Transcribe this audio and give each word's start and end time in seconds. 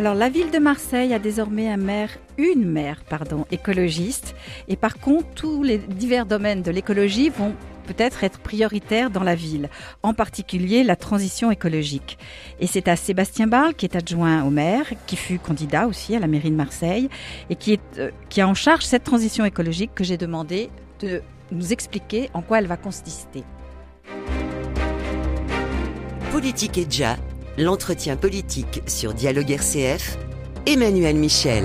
Alors 0.00 0.14
la 0.14 0.30
ville 0.30 0.50
de 0.50 0.58
Marseille 0.58 1.12
a 1.12 1.18
désormais 1.18 1.68
un 1.68 1.76
maire, 1.76 2.16
une 2.38 2.64
maire, 2.64 3.02
pardon, 3.06 3.44
écologiste. 3.50 4.34
Et 4.66 4.76
par 4.76 4.96
contre, 4.96 5.26
tous 5.34 5.62
les 5.62 5.76
divers 5.76 6.24
domaines 6.24 6.62
de 6.62 6.70
l'écologie 6.70 7.28
vont 7.28 7.52
peut-être 7.84 8.24
être 8.24 8.38
prioritaires 8.38 9.10
dans 9.10 9.22
la 9.22 9.34
ville, 9.34 9.68
en 10.02 10.14
particulier 10.14 10.84
la 10.84 10.96
transition 10.96 11.50
écologique. 11.50 12.16
Et 12.60 12.66
c'est 12.66 12.88
à 12.88 12.96
Sébastien 12.96 13.46
Barle, 13.46 13.74
qui 13.74 13.84
est 13.84 13.94
adjoint 13.94 14.42
au 14.42 14.48
maire, 14.48 14.86
qui 15.06 15.16
fut 15.16 15.38
candidat 15.38 15.86
aussi 15.86 16.16
à 16.16 16.18
la 16.18 16.28
mairie 16.28 16.50
de 16.50 16.56
Marseille, 16.56 17.10
et 17.50 17.54
qui, 17.54 17.74
est, 17.74 17.98
euh, 17.98 18.10
qui 18.30 18.40
a 18.40 18.48
en 18.48 18.54
charge 18.54 18.86
cette 18.86 19.04
transition 19.04 19.44
écologique 19.44 19.90
que 19.94 20.02
j'ai 20.02 20.16
demandé 20.16 20.70
de 21.00 21.20
nous 21.52 21.74
expliquer 21.74 22.30
en 22.32 22.40
quoi 22.40 22.60
elle 22.60 22.68
va 22.68 22.78
consister. 22.78 23.44
Politique 26.32 26.78
et 26.78 26.86
déjà, 26.86 27.18
l'entretien 27.58 28.16
politique 28.16 28.82
sur 28.86 29.14
Dialogue 29.14 29.50
RCF, 29.50 30.18
Emmanuel 30.66 31.16
Michel. 31.16 31.64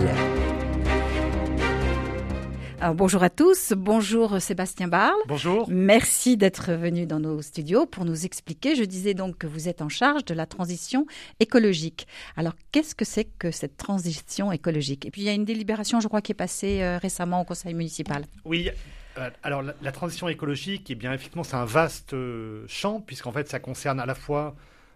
Alors, 2.82 2.96
bonjour 2.96 3.24
à 3.24 3.30
tous, 3.30 3.74
bonjour 3.76 4.40
Sébastien 4.42 4.88
Barle. 4.88 5.16
Bonjour. 5.28 5.68
Merci 5.70 6.38
d'être 6.38 6.74
venu 6.74 7.06
dans 7.06 7.20
nos 7.20 7.42
studios 7.42 7.86
pour 7.86 8.06
nous 8.06 8.26
expliquer. 8.26 8.76
Je 8.76 8.84
disais 8.84 9.14
donc 9.14 9.38
que 9.38 9.48
vous 9.48 9.68
êtes 9.68 9.82
en 9.82 9.90
charge 9.90 10.26
de 10.26 10.34
la 10.34 10.46
transition 10.46 11.08
écologique. 11.40 12.08
Alors, 12.36 12.54
qu'est-ce 12.72 12.94
que 12.94 13.06
c'est 13.06 13.26
que 13.26 13.50
cette 13.50 13.78
transition 13.78 14.52
écologique? 14.52 15.06
Et 15.06 15.12
puis, 15.12 15.22
il 15.22 15.26
y 15.26 15.30
a 15.30 15.34
une 15.34 15.46
délibération, 15.46 16.00
je 16.00 16.08
crois, 16.08 16.22
qui 16.22 16.34
est 16.34 16.36
passée 16.36 16.82
euh, 16.82 16.98
récemment 16.98 17.42
au 17.42 17.46
conseil 17.46 17.74
municipal. 17.74 18.26
Oui, 18.44 18.70
euh, 19.18 19.30
alors 19.44 19.62
la, 19.62 19.74
la, 19.82 19.92
transition 19.92 20.28
écologique, 20.28 20.92
eh 20.92 20.96
bien 20.96 21.14
effectivement, 21.14 21.44
c'est 21.44 21.56
un 21.56 21.66
vaste 21.66 22.14
euh, 22.14 22.66
champ 22.68 23.00
puisqu'en 23.00 23.32
fait, 23.32 23.48
ça 23.48 23.60
concerne 23.60 24.00
à 24.00 24.06
la 24.06 24.16
fois 24.16 24.56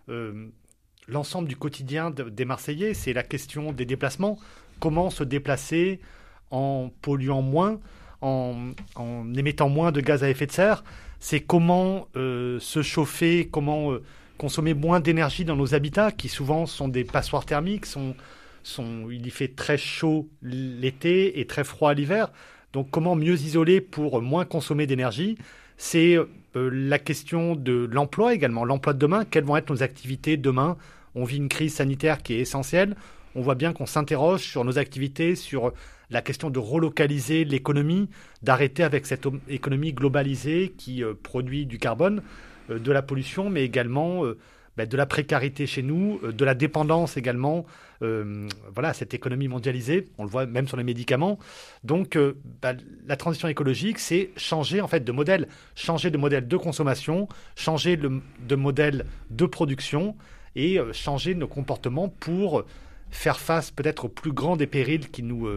euh, 0.09 0.47
l'ensemble 1.09 1.47
du 1.47 1.55
quotidien 1.55 2.11
de, 2.11 2.23
des 2.29 2.45
Marseillais. 2.45 2.93
C'est 2.93 3.13
la 3.13 3.23
question 3.23 3.71
des 3.71 3.85
déplacements. 3.85 4.37
Comment 4.79 5.09
se 5.09 5.23
déplacer 5.23 5.99
en 6.51 6.89
polluant 7.01 7.41
moins, 7.41 7.79
en, 8.21 8.71
en, 8.95 9.33
émettant 9.33 9.69
moins 9.69 9.91
de 9.91 10.01
gaz 10.01 10.23
à 10.23 10.29
effet 10.29 10.45
de 10.45 10.51
serre? 10.51 10.83
C'est 11.19 11.41
comment 11.41 12.07
euh, 12.15 12.59
se 12.59 12.81
chauffer, 12.81 13.49
comment 13.51 13.91
euh, 13.91 14.01
consommer 14.37 14.73
moins 14.73 15.01
d'énergie 15.01 15.43
dans 15.43 15.57
nos 15.57 15.73
habitats, 15.73 16.11
qui 16.11 16.29
souvent 16.29 16.65
sont 16.65 16.87
des 16.87 17.03
passoires 17.03 17.45
thermiques. 17.45 17.85
Sont, 17.85 18.15
sont, 18.63 19.09
il 19.11 19.27
y 19.27 19.29
fait 19.29 19.49
très 19.49 19.77
chaud 19.77 20.29
l'été 20.41 21.39
et 21.39 21.45
très 21.45 21.65
froid 21.65 21.93
l'hiver. 21.93 22.31
Donc 22.71 22.89
comment 22.89 23.15
mieux 23.15 23.33
isoler 23.33 23.81
pour 23.81 24.21
moins 24.21 24.45
consommer 24.45 24.87
d'énergie? 24.87 25.37
C'est 25.75 26.15
euh, 26.15 26.69
la 26.71 26.99
question 26.99 27.55
de 27.55 27.87
l'emploi 27.91 28.33
également, 28.33 28.63
l'emploi 28.63 28.93
de 28.93 28.99
demain. 28.99 29.25
Quelles 29.25 29.45
vont 29.45 29.57
être 29.57 29.69
nos 29.71 29.83
activités 29.83 30.37
demain 30.37 30.77
On 31.15 31.23
vit 31.23 31.37
une 31.37 31.49
crise 31.49 31.75
sanitaire 31.75 32.21
qui 32.21 32.33
est 32.33 32.39
essentielle. 32.39 32.95
On 33.35 33.41
voit 33.41 33.55
bien 33.55 33.73
qu'on 33.73 33.85
s'interroge 33.85 34.41
sur 34.41 34.65
nos 34.65 34.77
activités, 34.77 35.35
sur 35.35 35.73
la 36.09 36.21
question 36.21 36.49
de 36.49 36.59
relocaliser 36.59 37.45
l'économie, 37.45 38.09
d'arrêter 38.41 38.83
avec 38.83 39.05
cette 39.05 39.27
économie 39.47 39.93
globalisée 39.93 40.73
qui 40.77 41.03
euh, 41.03 41.13
produit 41.21 41.65
du 41.65 41.77
carbone, 41.77 42.21
euh, 42.69 42.79
de 42.79 42.91
la 42.91 43.01
pollution, 43.01 43.49
mais 43.49 43.63
également 43.63 44.25
euh, 44.25 44.37
bah, 44.77 44.85
de 44.85 44.97
la 44.97 45.05
précarité 45.05 45.67
chez 45.67 45.83
nous, 45.83 46.19
de 46.23 46.45
la 46.45 46.55
dépendance 46.55 47.17
également, 47.17 47.65
voilà, 48.01 48.93
cette 48.93 49.13
économie 49.13 49.49
mondialisée, 49.49 50.07
on 50.17 50.23
le 50.23 50.29
voit 50.29 50.45
même 50.45 50.69
sur 50.69 50.77
les 50.77 50.85
médicaments. 50.85 51.37
Donc, 51.83 52.17
bah, 52.61 52.71
la 53.05 53.17
transition 53.17 53.49
écologique, 53.49 53.99
c'est 53.99 54.29
changer 54.37 54.79
en 54.79 54.87
fait 54.87 55.01
de 55.01 55.11
modèle, 55.11 55.49
changer 55.75 56.09
de 56.09 56.17
modèle 56.17 56.47
de 56.47 56.55
consommation, 56.55 57.27
changer 57.57 57.97
de 57.97 58.55
modèle 58.55 59.05
de 59.31 59.45
production 59.45 60.15
et 60.55 60.79
changer 60.93 61.35
nos 61.35 61.47
comportements 61.47 62.09
pour 62.09 62.65
faire 63.11 63.39
face 63.39 63.71
peut-être 63.71 64.05
au 64.05 64.09
plus 64.09 64.31
grand 64.31 64.55
des 64.55 64.67
périls 64.67 65.09
qui 65.09 65.23
nous, 65.23 65.47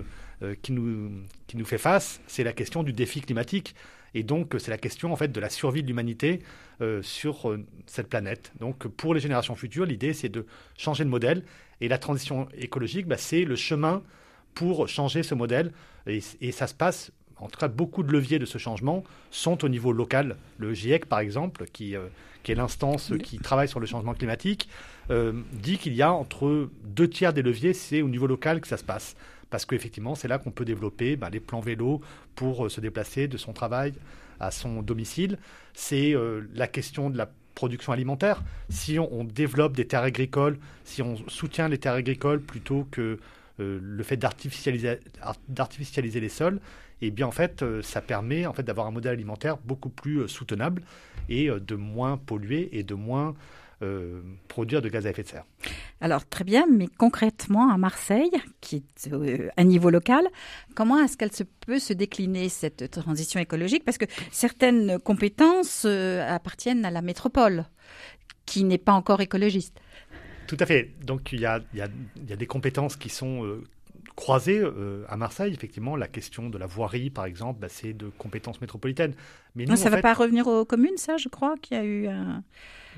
euh, 0.43 0.57
qui 0.61 0.73
nous, 0.73 1.11
qui 1.47 1.57
nous 1.57 1.65
fait 1.65 1.79
face, 1.79 2.21
c'est 2.27 2.43
la 2.43 2.53
question 2.53 2.83
du 2.83 2.93
défi 2.93 3.21
climatique. 3.21 3.77
Et 4.15 4.25
donc, 4.25 4.55
c'est 4.59 4.71
la 4.71 4.79
question 4.79 5.13
en 5.13 5.17
fait 5.17 5.29
de 5.29 5.41
la 5.41 5.49
survie 5.49 5.83
de 5.83 5.87
l'humanité 5.87 6.43
euh, 6.81 7.01
sur 7.03 7.49
euh, 7.49 7.65
cette 7.87 8.09
planète. 8.09 8.53
Donc, 8.59 8.89
pour 8.89 9.15
les 9.15 9.21
générations 9.21 9.55
futures, 9.55 9.87
l'idée 9.87 10.13
c'est 10.13 10.29
de 10.29 10.47
changer 10.77 11.05
de 11.05 11.09
modèle. 11.09 11.45
Et 11.81 11.89
la 11.89 11.99
transition 11.99 12.49
écologique, 12.57 13.07
bah, 13.07 13.19
c'est 13.19 13.45
le 13.45 13.55
chemin 13.55 14.03
pour 14.55 14.89
changer 14.89 15.23
ce 15.23 15.35
modèle. 15.35 15.73
Et, 16.07 16.21
ça 16.51 16.67
se 16.67 16.75
passe, 16.75 17.13
en 17.43 17.49
tout 17.49 17.59
cas, 17.59 17.69
beaucoup 17.69 18.03
de 18.03 18.13
leviers 18.13 18.39
de 18.39 18.47
ce 18.47 18.59
changement 18.59 19.05
sont 19.31 19.65
au 19.65 19.69
niveau 19.69 19.93
local. 19.93 20.37
Le 20.59 20.75
GIEC, 20.75 21.07
par 21.07 21.19
exemple, 21.19 21.67
qui, 21.73 21.97
euh, 21.97 22.07
qui 22.43 22.53
est 22.53 22.55
l'instance 22.55 23.13
qui 23.23 23.39
travaille 23.39 23.69
sur 23.69 23.81
le 23.81 23.87
changement 23.87 24.15
climatique, 24.15 24.69
euh, 25.11 25.33
dit 25.53 25.79
qu'il 25.79 25.95
y 25.95 26.03
a 26.03 26.13
entre 26.13 26.71
deux 26.85 27.09
tiers 27.09 27.33
des 27.33 27.43
leviers, 27.43 27.75
c'est 27.75 28.03
au 28.03 28.09
niveau 28.09 28.27
local 28.27 28.61
que 28.61 28.69
ça 28.69 28.77
se 28.77 28.85
passe 28.85 29.17
parce 29.51 29.67
qu'effectivement, 29.67 30.15
c'est 30.15 30.29
là 30.29 30.39
qu'on 30.39 30.51
peut 30.51 30.65
développer 30.65 31.17
bah, 31.17 31.29
les 31.31 31.41
plans 31.41 31.61
vélo 31.61 32.01
pour 32.35 32.65
euh, 32.65 32.69
se 32.71 32.81
déplacer 32.81 33.29
de 33.29 33.37
son 33.37 33.53
travail 33.53 33.93
à 34.41 34.51
son 34.51 34.81
domicile. 34.81 35.39
C'est 35.75 36.17
la 36.55 36.67
question 36.67 37.11
de 37.11 37.17
la 37.17 37.31
production 37.55 37.93
alimentaire. 37.93 38.43
Si 38.71 38.99
on, 38.99 39.13
on, 39.13 39.25
développe 39.25 39.77
des 39.77 39.87
terres 39.87 40.03
agricoles, 40.03 40.59
si 40.85 41.01
on 41.01 41.17
soutient 41.29 41.69
les 41.69 41.79
terres 41.79 41.93
agricoles 41.93 42.41
plutôt 42.41 42.89
que 42.91 43.19
euh, 43.61 43.79
le 43.83 44.03
fait 44.03 44.17
d'artificialiser 44.17 46.21
les 46.21 46.29
sols, 46.29 46.61
et 47.03 47.07
eh 47.09 47.11
bien 47.11 47.27
en 47.27 47.33
fait, 47.33 47.63
euh, 47.63 47.83
ça 47.83 48.01
permet 48.01 48.47
en 48.47 48.53
fait 48.53 48.63
d'avoir 48.63 48.87
un 48.87 48.93
modèle 48.93 49.13
alimentaire 49.13 49.59
beaucoup 49.59 49.91
plus 49.91 50.21
euh, 50.21 50.29
soutenable 50.29 50.83
et 51.29 51.49
de 51.51 51.75
moins 51.75 52.17
polluer 52.17 52.69
et 52.73 52.85
de 52.85 52.95
moins 52.95 53.35
euh, 53.83 54.21
produire 54.47 54.81
de 54.81 54.89
gaz 54.89 55.07
à 55.07 55.11
effet 55.11 55.25
de 55.25 55.29
serre. 55.29 55.45
Alors 56.01 56.25
très 56.25 56.45
bien, 56.45 56.67
mais 56.71 56.87
concrètement 56.87 57.73
à 57.73 57.79
Marseille, 57.79 58.31
qui 58.61 58.77
est 58.77 59.13
euh, 59.13 59.49
un 59.57 59.65
niveau 59.65 59.91
local, 59.91 60.29
comment 60.77 61.03
est-ce 61.03 61.17
qu'elle 61.17 61.33
se 61.33 61.43
peut 61.43 61.81
se 61.81 61.93
décliner 61.93 62.49
cette 62.49 62.93
transition 62.93 63.41
écologique? 63.41 63.85
Parce 63.85 63.99
que 63.99 64.05
certaines 64.31 65.01
compétences 65.01 65.83
euh, 65.85 66.25
appartiennent 66.29 66.85
à 66.85 66.93
la 66.93 67.03
métropole, 67.03 67.65
qui 68.47 68.63
n'est 68.63 68.79
pas 68.79 68.93
encore 68.93 69.21
écologiste. 69.21 69.81
Tout 70.47 70.59
à 70.61 70.67
fait. 70.67 70.93
Donc 71.05 71.33
il 71.33 71.41
y 71.41 71.47
a, 71.47 71.61
il 71.73 71.81
y 71.81 71.83
a, 71.83 71.89
il 72.17 72.31
y 72.31 72.33
a 72.33 72.37
des 72.37 72.47
compétences 72.47 72.95
qui 72.95 73.09
sont 73.09 73.61
euh, 74.13 74.17
croisées 74.17 74.59
euh, 74.59 75.05
à 75.09 75.17
Marseille. 75.17 75.53
Effectivement, 75.53 75.97
la 75.97 76.09
question 76.09 76.49
de 76.49 76.59
la 76.59 76.67
voirie, 76.67 77.11
par 77.11 77.25
exemple, 77.25 77.61
bah, 77.61 77.69
c'est 77.69 77.93
de 77.93 78.11
compétences 78.19 78.61
métropolitaines. 78.61 79.15
Mais 79.55 79.65
nous, 79.65 79.77
ça 79.77 79.87
ne 79.87 79.91
va 79.91 79.97
fait... 79.97 80.03
pas 80.03 80.15
revenir 80.15 80.47
aux 80.47 80.65
communes, 80.65 80.97
ça, 80.97 81.17
je 81.17 81.29
crois, 81.29 81.57
qu'il 81.61 81.77
y 81.77 81.81
a 81.81 81.85
eu 81.85 82.07
un... 82.07 82.43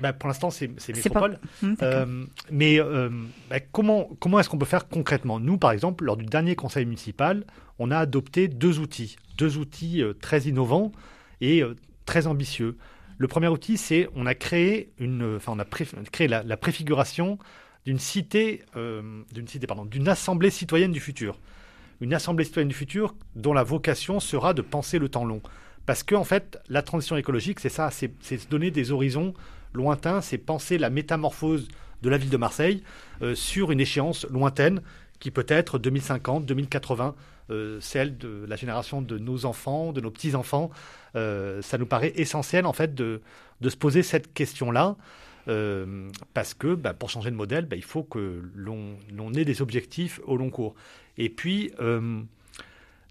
Bah, 0.01 0.11
pour 0.11 0.27
l'instant, 0.27 0.49
c'est 0.49 0.69
métropole. 0.89 1.39
Pas... 1.39 1.67
Mmh, 1.67 1.75
euh, 1.81 2.25
mais 2.51 2.81
euh, 2.81 3.09
bah, 3.49 3.59
comment, 3.59 4.09
comment 4.19 4.39
est-ce 4.39 4.49
qu'on 4.49 4.57
peut 4.57 4.65
faire 4.65 4.89
concrètement? 4.89 5.39
Nous, 5.39 5.57
par 5.57 5.71
exemple, 5.71 6.03
lors 6.03 6.17
du 6.17 6.25
dernier 6.25 6.55
conseil 6.55 6.85
municipal, 6.85 7.45
on 7.79 7.91
a 7.91 7.97
adopté 7.97 8.49
deux 8.49 8.79
outils, 8.79 9.15
deux 9.37 9.57
outils 9.57 10.01
euh, 10.01 10.13
très 10.13 10.41
innovants 10.41 10.91
et 11.39 11.63
euh, 11.63 11.75
très 12.05 12.27
ambitieux. 12.27 12.77
Le 13.17 13.29
premier 13.29 13.47
outil, 13.47 13.77
c'est 13.77 14.09
on 14.15 14.25
a 14.25 14.35
créé 14.35 14.91
une, 14.99 15.37
enfin, 15.37 15.53
on 15.55 15.59
a 15.59 15.65
pré 15.65 15.87
créé 16.11 16.27
la, 16.27 16.43
la 16.43 16.57
préfiguration 16.57 17.39
d'une 17.85 17.99
cité, 17.99 18.63
euh, 18.75 19.21
d'une 19.31 19.47
cité, 19.47 19.67
pardon, 19.67 19.85
d'une 19.85 20.07
assemblée 20.07 20.49
citoyenne 20.49 20.91
du 20.91 20.99
futur. 20.99 21.39
Une 22.01 22.13
assemblée 22.13 22.43
citoyenne 22.43 22.67
du 22.67 22.75
futur 22.75 23.15
dont 23.35 23.53
la 23.53 23.63
vocation 23.63 24.19
sera 24.19 24.53
de 24.53 24.61
penser 24.61 24.99
le 24.99 25.09
temps 25.09 25.25
long. 25.25 25.41
Parce 25.85 26.03
que, 26.03 26.15
en 26.15 26.23
fait, 26.23 26.57
la 26.67 26.81
transition 26.81 27.15
écologique, 27.15 27.59
c'est 27.59 27.69
ça, 27.69 27.91
c'est 27.91 28.11
se 28.21 28.47
donner 28.47 28.71
des 28.71 28.91
horizons 28.91 29.33
lointain, 29.73 30.21
c'est 30.21 30.37
penser 30.37 30.77
la 30.77 30.89
métamorphose 30.89 31.67
de 32.01 32.09
la 32.09 32.17
ville 32.17 32.29
de 32.29 32.37
Marseille 32.37 32.83
euh, 33.21 33.35
sur 33.35 33.71
une 33.71 33.79
échéance 33.79 34.25
lointaine 34.29 34.81
qui 35.19 35.31
peut 35.31 35.45
être 35.47 35.79
2050, 35.79 36.45
2080, 36.45 37.15
euh, 37.49 37.79
celle 37.81 38.17
de 38.17 38.45
la 38.47 38.55
génération 38.55 39.01
de 39.01 39.17
nos 39.17 39.45
enfants, 39.45 39.91
de 39.93 40.01
nos 40.01 40.11
petits-enfants. 40.11 40.71
Euh, 41.15 41.61
ça 41.61 41.77
nous 41.77 41.85
paraît 41.85 42.13
essentiel 42.15 42.65
en 42.65 42.73
fait 42.73 42.93
de, 42.95 43.21
de 43.61 43.69
se 43.69 43.77
poser 43.77 44.03
cette 44.03 44.33
question-là. 44.33 44.95
Euh, 45.47 46.09
parce 46.33 46.53
que 46.53 46.73
bah, 46.73 46.93
pour 46.93 47.09
changer 47.09 47.31
de 47.31 47.35
modèle, 47.35 47.65
bah, 47.65 47.75
il 47.75 47.83
faut 47.83 48.03
que 48.03 48.41
l'on 48.55 49.33
ait 49.33 49.45
des 49.45 49.61
objectifs 49.61 50.19
au 50.25 50.37
long 50.37 50.49
cours. 50.49 50.75
Et 51.17 51.29
puis, 51.29 51.71
euh, 51.79 52.21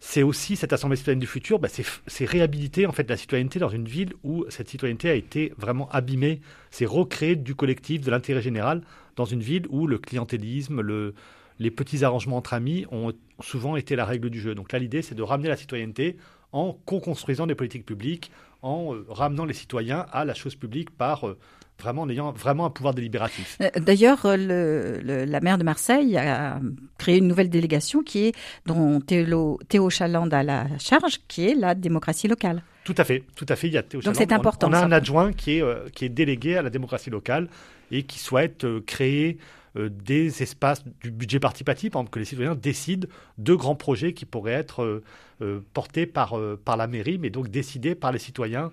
c'est 0.00 0.22
aussi 0.22 0.56
cette 0.56 0.72
assemblée 0.72 0.96
citoyenne 0.96 1.20
du 1.20 1.26
futur, 1.26 1.58
bah, 1.58 1.68
c'est 1.68 2.24
réhabiliter 2.26 2.86
en 2.86 2.92
fait 2.92 3.08
la 3.08 3.16
citoyenneté 3.16 3.58
dans 3.58 3.70
une 3.70 3.86
ville 3.86 4.12
où 4.22 4.44
cette 4.50 4.68
citoyenneté 4.68 5.08
a 5.08 5.14
été 5.14 5.54
vraiment 5.56 5.88
abîmée. 5.90 6.40
C'est 6.70 6.84
recréer 6.84 7.36
du 7.36 7.54
collectif, 7.54 8.02
de 8.02 8.10
l'intérêt 8.10 8.42
général 8.42 8.82
dans 9.16 9.24
une 9.24 9.40
ville 9.40 9.66
où 9.70 9.86
le 9.86 9.96
clientélisme, 9.98 10.80
le, 10.82 11.14
les 11.58 11.70
petits 11.70 12.04
arrangements 12.04 12.36
entre 12.36 12.52
amis 12.52 12.84
ont 12.90 13.12
souvent 13.40 13.76
été 13.76 13.96
la 13.96 14.04
règle 14.04 14.28
du 14.28 14.40
jeu. 14.40 14.54
Donc 14.54 14.72
là, 14.72 14.78
l'idée, 14.78 15.02
c'est 15.02 15.14
de 15.14 15.22
ramener 15.22 15.48
la 15.48 15.56
citoyenneté 15.56 16.16
en 16.52 16.76
co-construisant 16.84 17.46
des 17.46 17.54
politiques 17.54 17.86
publiques, 17.86 18.30
en 18.62 18.94
euh, 18.94 19.06
ramenant 19.08 19.44
les 19.44 19.54
citoyens 19.54 20.06
à 20.12 20.24
la 20.24 20.34
chose 20.34 20.54
publique 20.54 20.90
par 20.90 21.24
vraiment 21.80 22.02
en 22.02 22.08
ayant 22.08 22.32
vraiment 22.32 22.66
un 22.66 22.70
pouvoir 22.70 22.94
délibératif. 22.94 23.58
D'ailleurs, 23.76 24.20
le, 24.24 25.00
le, 25.02 25.24
la 25.24 25.40
maire 25.40 25.58
de 25.58 25.64
Marseille 25.64 26.16
a 26.16 26.60
créé 26.98 27.18
une 27.18 27.28
nouvelle 27.28 27.50
délégation 27.50 28.02
qui 28.02 28.26
est 28.26 28.32
dont 28.66 29.00
Théo, 29.00 29.58
Théo 29.68 29.90
Chaland 29.90 30.28
a 30.30 30.42
la 30.42 30.66
charge, 30.78 31.20
qui 31.28 31.48
est 31.48 31.54
la 31.54 31.74
démocratie 31.74 32.28
locale. 32.28 32.62
Tout 32.84 32.94
à 32.98 33.04
fait, 33.04 33.24
tout 33.34 33.46
à 33.48 33.56
fait. 33.56 33.68
Il 33.68 33.74
y 33.74 33.78
a 33.78 33.82
Théo 33.82 34.00
Donc 34.00 34.16
c'est 34.16 34.32
important. 34.32 34.68
On, 34.68 34.70
on 34.70 34.74
a 34.74 34.84
un 34.84 34.92
adjoint 34.92 35.32
qui 35.32 35.58
est, 35.58 35.62
euh, 35.62 35.88
qui 35.94 36.04
est 36.04 36.10
délégué 36.10 36.56
à 36.56 36.62
la 36.62 36.70
démocratie 36.70 37.10
locale 37.10 37.48
et 37.90 38.02
qui 38.02 38.18
souhaite 38.18 38.64
euh, 38.64 38.80
créer 38.86 39.38
des 39.74 40.42
espaces 40.42 40.84
du 41.02 41.10
budget 41.10 41.40
participatif, 41.40 41.92
par 41.92 42.08
que 42.08 42.18
les 42.18 42.24
citoyens 42.24 42.54
décident 42.54 43.08
de 43.38 43.54
grands 43.54 43.74
projets 43.74 44.12
qui 44.12 44.24
pourraient 44.24 44.52
être 44.52 45.02
portés 45.72 46.06
par, 46.06 46.38
par 46.64 46.76
la 46.76 46.86
mairie, 46.86 47.18
mais 47.18 47.30
donc 47.30 47.48
décidés 47.48 47.94
par 47.94 48.12
les 48.12 48.18
citoyens 48.18 48.70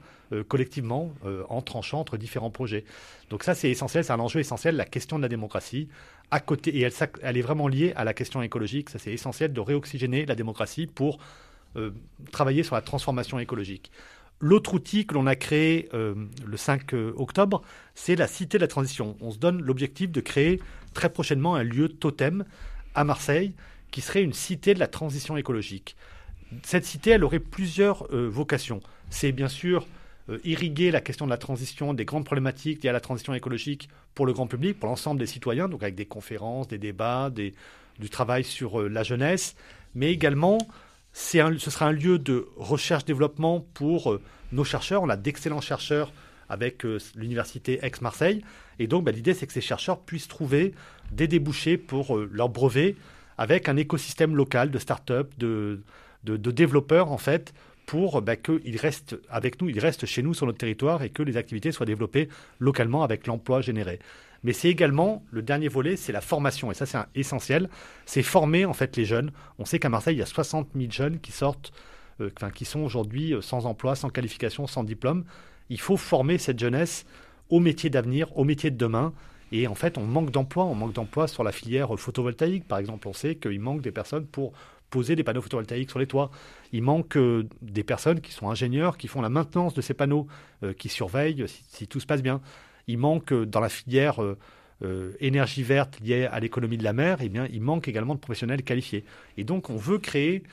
collectivement 0.47 1.11
en 1.49 1.61
tranchant 1.61 1.99
entre 1.99 2.17
différents 2.17 2.51
projets. 2.51 2.85
Donc 3.29 3.43
ça, 3.43 3.55
c'est 3.55 3.71
essentiel, 3.71 4.03
c'est 4.03 4.13
un 4.13 4.19
enjeu 4.19 4.39
essentiel, 4.39 4.75
la 4.75 4.85
question 4.85 5.17
de 5.17 5.23
la 5.23 5.29
démocratie, 5.29 5.87
à 6.29 6.39
côté, 6.39 6.77
et 6.77 6.87
elle, 7.21 7.37
est 7.37 7.41
vraiment 7.41 7.67
liée 7.67 7.93
à 7.95 8.03
la 8.03 8.13
question 8.13 8.41
écologique. 8.43 8.91
Ça, 8.91 8.99
c'est 8.99 9.11
essentiel 9.11 9.53
de 9.53 9.59
réoxygéner 9.59 10.25
la 10.27 10.35
démocratie 10.35 10.85
pour 10.85 11.17
travailler 12.31 12.63
sur 12.63 12.75
la 12.75 12.81
transformation 12.81 13.39
écologique. 13.39 13.91
L'autre 14.41 14.73
outil 14.73 15.05
que 15.05 15.13
l'on 15.13 15.27
a 15.27 15.35
créé 15.35 15.87
euh, 15.93 16.15
le 16.43 16.57
5 16.57 16.93
euh, 16.93 17.13
octobre, 17.15 17.61
c'est 17.93 18.15
la 18.15 18.25
Cité 18.25 18.57
de 18.57 18.63
la 18.63 18.67
Transition. 18.67 19.15
On 19.21 19.29
se 19.29 19.37
donne 19.37 19.61
l'objectif 19.61 20.11
de 20.11 20.19
créer 20.19 20.59
très 20.93 21.09
prochainement 21.09 21.55
un 21.55 21.63
lieu 21.63 21.89
totem 21.89 22.45
à 22.95 23.03
Marseille 23.03 23.53
qui 23.91 24.01
serait 24.01 24.23
une 24.23 24.33
cité 24.33 24.73
de 24.73 24.79
la 24.79 24.87
transition 24.87 25.37
écologique. 25.37 25.95
Cette 26.63 26.85
cité, 26.85 27.11
elle 27.11 27.23
aurait 27.23 27.39
plusieurs 27.39 28.07
euh, 28.13 28.27
vocations. 28.29 28.81
C'est 29.09 29.31
bien 29.31 29.47
sûr 29.47 29.87
irriguer 30.45 30.91
la 30.91 31.01
question 31.01 31.25
de 31.25 31.31
la 31.31 31.37
transition, 31.37 31.93
des 31.93 32.05
grandes 32.05 32.23
problématiques 32.23 32.83
liées 32.83 32.89
à 32.89 32.93
la 32.93 33.01
transition 33.01 33.33
écologique 33.33 33.89
pour 34.15 34.25
le 34.25 34.31
grand 34.31 34.47
public, 34.47 34.79
pour 34.79 34.87
l'ensemble 34.87 35.19
des 35.19 35.25
citoyens, 35.25 35.67
donc 35.67 35.83
avec 35.83 35.95
des 35.95 36.05
conférences, 36.05 36.69
des 36.69 36.77
débats, 36.77 37.29
du 37.29 38.09
travail 38.09 38.45
sur 38.45 38.81
la 38.87 39.03
jeunesse, 39.03 39.55
mais 39.93 40.09
également 40.11 40.57
ce 41.13 41.57
sera 41.57 41.87
un 41.87 41.91
lieu 41.91 42.19
de 42.19 42.47
recherche-développement 42.57 43.65
pour 43.73 44.11
euh, 44.11 44.21
nos 44.51 44.63
chercheurs. 44.63 45.01
On 45.03 45.09
a 45.09 45.17
d'excellents 45.17 45.61
chercheurs 45.61 46.11
avec 46.51 46.85
euh, 46.85 46.99
l'université 47.15 47.79
Aix-Marseille. 47.81 48.43
Et 48.77 48.87
donc, 48.87 49.05
bah, 49.05 49.11
l'idée, 49.11 49.33
c'est 49.33 49.47
que 49.47 49.53
ces 49.53 49.61
chercheurs 49.61 50.01
puissent 50.01 50.27
trouver 50.27 50.73
des 51.11 51.27
débouchés 51.27 51.77
pour 51.77 52.17
euh, 52.17 52.29
leurs 52.31 52.49
brevets 52.49 52.95
avec 53.37 53.69
un 53.69 53.77
écosystème 53.77 54.35
local 54.35 54.69
de 54.69 54.77
start-up, 54.77 55.31
de, 55.39 55.81
développeurs, 56.23 57.11
en 57.11 57.17
fait, 57.17 57.53
pour 57.85 58.21
bah, 58.21 58.35
qu'ils 58.35 58.77
restent 58.77 59.15
avec 59.29 59.61
nous, 59.61 59.69
ils 59.69 59.79
restent 59.79 60.05
chez 60.05 60.21
nous 60.21 60.33
sur 60.33 60.45
notre 60.45 60.59
territoire 60.59 61.01
et 61.01 61.09
que 61.09 61.23
les 61.23 61.37
activités 61.37 61.71
soient 61.71 61.85
développées 61.85 62.29
localement 62.59 63.03
avec 63.03 63.25
l'emploi 63.25 63.61
généré 63.61 63.99
mais 64.43 64.53
c'est 64.53 64.69
également 64.69 65.23
le 65.31 65.41
dernier 65.41 65.67
volet, 65.67 65.95
c'est 65.95 66.11
la 66.11 66.21
formation. 66.21 66.71
Et 66.71 66.73
ça, 66.73 66.85
c'est 66.85 66.97
essentiel. 67.15 67.69
C'est 68.05 68.23
former 68.23 68.65
en 68.65 68.73
fait 68.73 68.97
les 68.97 69.05
jeunes. 69.05 69.31
On 69.59 69.65
sait 69.65 69.79
qu'à 69.79 69.89
Marseille, 69.89 70.15
il 70.15 70.19
y 70.19 70.23
a 70.23 70.25
60 70.25 70.69
000 70.75 70.91
jeunes 70.91 71.19
qui 71.19 71.31
sortent, 71.31 71.71
euh, 72.21 72.29
qui 72.55 72.65
sont 72.65 72.79
aujourd'hui 72.79 73.35
sans 73.41 73.65
emploi, 73.65 73.95
sans 73.95 74.09
qualification, 74.09 74.65
sans 74.67 74.83
diplôme. 74.83 75.25
Il 75.71 75.79
faut 75.79 75.97
former 75.97 76.37
cette 76.37 76.59
jeunesse 76.59 77.07
au 77.49 77.59
métier 77.59 77.89
d'avenir, 77.89 78.37
au 78.37 78.43
métier 78.43 78.69
de 78.69 78.77
demain. 78.77 79.11
Et 79.51 79.67
en 79.67 79.75
fait, 79.75 79.97
on 79.97 80.03
manque 80.03 80.29
d'emplois. 80.29 80.65
On 80.65 80.75
manque 80.75 80.93
d'emplois 80.93 81.27
sur 81.27 81.43
la 81.43 81.51
filière 81.51 81.97
photovoltaïque. 81.97 82.67
Par 82.67 82.77
exemple, 82.77 83.07
on 83.07 83.13
sait 83.13 83.35
qu'il 83.35 83.59
manque 83.59 83.81
des 83.81 83.91
personnes 83.91 84.27
pour 84.27 84.53
poser 84.91 85.15
des 85.15 85.23
panneaux 85.23 85.41
photovoltaïques 85.41 85.89
sur 85.89 85.97
les 85.97 86.05
toits. 86.05 86.29
Il 86.71 86.83
manque 86.83 87.17
euh, 87.17 87.47
des 87.63 87.83
personnes 87.83 88.21
qui 88.21 88.31
sont 88.31 88.49
ingénieurs, 88.49 88.97
qui 88.97 89.07
font 89.07 89.21
la 89.21 89.29
maintenance 89.29 89.73
de 89.73 89.81
ces 89.81 89.95
panneaux, 89.95 90.27
qui 90.77 90.89
surveillent 90.89 91.45
si, 91.47 91.87
tout 91.87 91.99
se 91.99 92.05
passe 92.05 92.21
bien 92.21 92.39
il 92.87 92.97
manque 92.97 93.31
euh, 93.31 93.45
dans 93.45 93.59
la 93.59 93.69
filière 93.69 94.21
euh, 94.21 94.37
euh, 94.83 95.13
énergie 95.19 95.63
verte 95.63 95.99
liée 95.99 96.25
à 96.25 96.39
l'économie 96.39 96.77
de 96.77 96.83
la 96.83 96.93
mer, 96.93 97.17
eh 97.21 97.29
bien, 97.29 97.47
il 97.51 97.61
manque 97.61 97.87
également 97.87 98.15
de 98.15 98.19
professionnels 98.19 98.63
qualifiés. 98.63 99.03
Et 99.37 99.43
donc, 99.43 99.69
on 99.69 99.77
veut 99.77 99.99
créer 99.99 100.43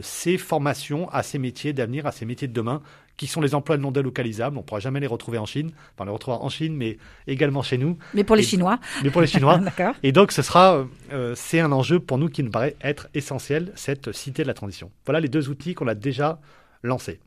ces 0.00 0.38
formations 0.38 1.10
à 1.10 1.22
ces 1.22 1.38
métiers 1.38 1.74
d'avenir, 1.74 2.06
à 2.06 2.12
ces 2.12 2.24
métiers 2.24 2.48
de 2.48 2.54
demain, 2.54 2.80
qui 3.16 3.26
sont 3.26 3.40
les 3.40 3.54
emplois 3.54 3.76
non 3.76 3.90
délocalisables. 3.90 4.56
On 4.56 4.60
ne 4.60 4.64
pourra 4.66 4.80
jamais 4.80 5.00
les 5.00 5.06
retrouver 5.06 5.38
en 5.38 5.46
Chine, 5.46 5.72
enfin 5.94 6.04
les 6.04 6.10
retrouver 6.10 6.38
en 6.40 6.48
Chine, 6.48 6.76
mais 6.76 6.98
également 7.26 7.62
chez 7.62 7.78
nous. 7.78 7.96
Mais 8.12 8.24
pour 8.24 8.36
les 8.36 8.42
Chinois. 8.42 8.78
Mais 9.02 9.10
pour 9.10 9.20
les 9.20 9.26
Chinois. 9.26 9.60
Et 10.02 10.12
donc, 10.12 10.32
ce 10.32 10.42
sera, 10.42 10.86
c'est 11.34 11.60
un 11.60 11.72
enjeu 11.72 12.00
pour 12.00 12.18
nous 12.18 12.28
qui 12.28 12.42
nous 12.42 12.50
paraît 12.50 12.76
être 12.82 13.08
essentiel, 13.14 13.72
cette 13.76 14.12
cité 14.12 14.42
de 14.42 14.48
la 14.48 14.54
transition. 14.54 14.90
Voilà 15.06 15.20
les 15.20 15.28
deux 15.28 15.48
outils 15.48 15.74
qu'on 15.74 15.88
a 15.88 15.94
déjà 15.94 16.40
lancés. 16.82 17.20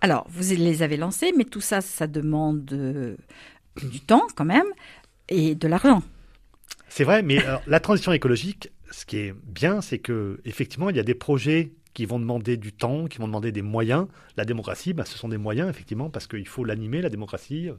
Alors, 0.00 0.26
vous 0.28 0.54
les 0.54 0.82
avez 0.82 0.96
lancés, 0.96 1.32
mais 1.36 1.44
tout 1.44 1.60
ça, 1.60 1.80
ça 1.80 2.06
demande 2.06 2.64
du 3.82 4.00
temps 4.00 4.26
quand 4.36 4.44
même 4.44 4.66
et 5.28 5.54
de 5.54 5.68
l'argent. 5.68 6.02
C'est 6.88 7.04
vrai, 7.04 7.22
mais 7.22 7.38
la 7.66 7.80
transition 7.80 8.12
écologique, 8.12 8.70
ce 8.90 9.04
qui 9.04 9.18
est 9.18 9.34
bien, 9.44 9.80
c'est 9.80 9.98
que 9.98 10.40
effectivement, 10.44 10.90
il 10.90 10.96
y 10.96 11.00
a 11.00 11.04
des 11.04 11.14
projets 11.14 11.72
qui 11.94 12.06
vont 12.06 12.18
demander 12.18 12.56
du 12.56 12.72
temps, 12.72 13.06
qui 13.06 13.18
vont 13.18 13.26
demander 13.26 13.52
des 13.52 13.62
moyens. 13.62 14.06
La 14.36 14.44
démocratie, 14.44 14.92
bah, 14.92 15.04
ce 15.04 15.16
sont 15.16 15.28
des 15.28 15.38
moyens, 15.38 15.70
effectivement, 15.70 16.10
parce 16.10 16.26
qu'il 16.26 16.46
faut 16.46 16.64
l'animer, 16.64 17.00
la 17.00 17.08
démocratie. 17.08 17.70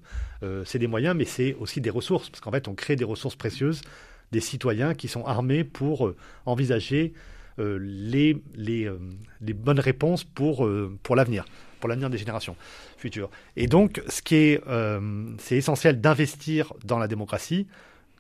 Euh, 0.42 0.64
c'est 0.66 0.80
des 0.80 0.88
moyens, 0.88 1.16
mais 1.16 1.26
c'est 1.26 1.54
aussi 1.56 1.82
des 1.82 1.90
ressources, 1.90 2.30
parce 2.30 2.40
qu'en 2.40 2.52
fait, 2.52 2.68
on 2.68 2.74
crée 2.74 2.96
des 2.96 3.04
ressources 3.04 3.36
précieuses, 3.36 3.82
des 4.32 4.40
citoyens 4.40 4.94
qui 4.94 5.10
sont 5.10 5.26
armés 5.26 5.66
pour 5.66 6.08
euh, 6.08 6.16
envisager 6.46 7.14
euh, 7.60 7.78
les, 7.82 8.42
les, 8.56 8.90
bonnes 9.54 9.80
réponses 9.80 10.24
pour, 10.24 10.68
pour 11.04 11.16
l'avenir 11.16 11.46
pour 11.82 11.90
l'avenir 11.90 12.10
des 12.10 12.18
générations 12.18 12.56
futures. 12.98 13.30
Et 13.58 13.68
donc, 13.68 14.02
ce 14.08 14.24
qui 14.24 14.36
est, 14.36 14.62
c'est 15.38 15.58
essentiel 15.58 16.02
d'investir 16.02 16.74
dans 16.84 16.98
la 16.98 17.08
démocratie, 17.08 17.68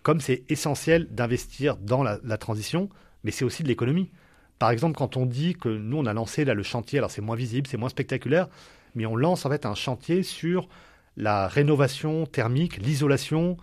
comme 0.04 0.22
c'est 0.22 0.44
essentiel 0.50 1.08
d'investir 1.10 1.78
dans 1.78 2.04
la, 2.04 2.38
transition, 2.38 2.90
mais 3.24 3.32
c'est 3.32 3.44
aussi 3.44 3.64
de 3.64 3.68
l'économie. 3.70 4.12
Par 4.60 4.72
exemple, 4.72 4.98
quand 4.98 5.18
on 5.18 5.26
dit 5.26 5.54
que 5.54 5.70
nous, 5.70 5.98
on 5.98 6.06
a 6.06 6.14
lancé 6.14 6.46
là 6.46 6.54
le 6.54 6.64
chantier, 6.64 7.00
alors 7.00 7.12
c'est 7.12 7.22
moins 7.22 7.36
visible, 7.36 7.68
c'est 7.68 7.78
moins 7.78 7.90
spectaculaire, 7.90 8.48
mais 8.96 9.06
on 9.06 9.16
lance 9.16 9.46
en 9.46 9.50
fait 9.50 9.66
un 9.66 9.76
chantier 9.76 10.24
sur 10.24 10.70
la 11.18 11.48
rénovation 11.48 12.26
thermique, 12.26 12.78
l'isolation, 12.78 13.58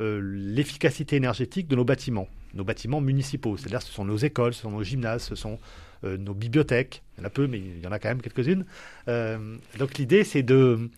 euh, 0.00 0.20
l'efficacité 0.22 1.16
énergétique 1.16 1.68
de 1.68 1.76
nos 1.76 1.84
bâtiments, 1.84 2.28
nos 2.54 2.64
bâtiments 2.64 3.00
municipaux. 3.00 3.56
C'est-à-dire, 3.56 3.82
ce 3.82 3.92
sont 3.92 4.04
nos 4.04 4.16
écoles, 4.16 4.54
ce 4.54 4.62
sont 4.62 4.70
nos 4.70 4.82
gymnases, 4.82 5.22
ce 5.22 5.34
sont 5.34 5.58
euh, 6.04 6.16
nos 6.18 6.34
bibliothèques. 6.34 7.02
Il 7.16 7.20
y 7.20 7.24
en 7.24 7.26
a 7.26 7.30
peu, 7.30 7.46
mais 7.46 7.58
il 7.58 7.82
y 7.82 7.86
en 7.86 7.92
a 7.92 7.98
quand 7.98 8.08
même 8.08 8.22
quelques-unes. 8.22 8.64
Euh, 9.08 9.56
donc 9.78 9.98
l'idée, 9.98 10.24
c'est 10.24 10.42
de, 10.42 10.90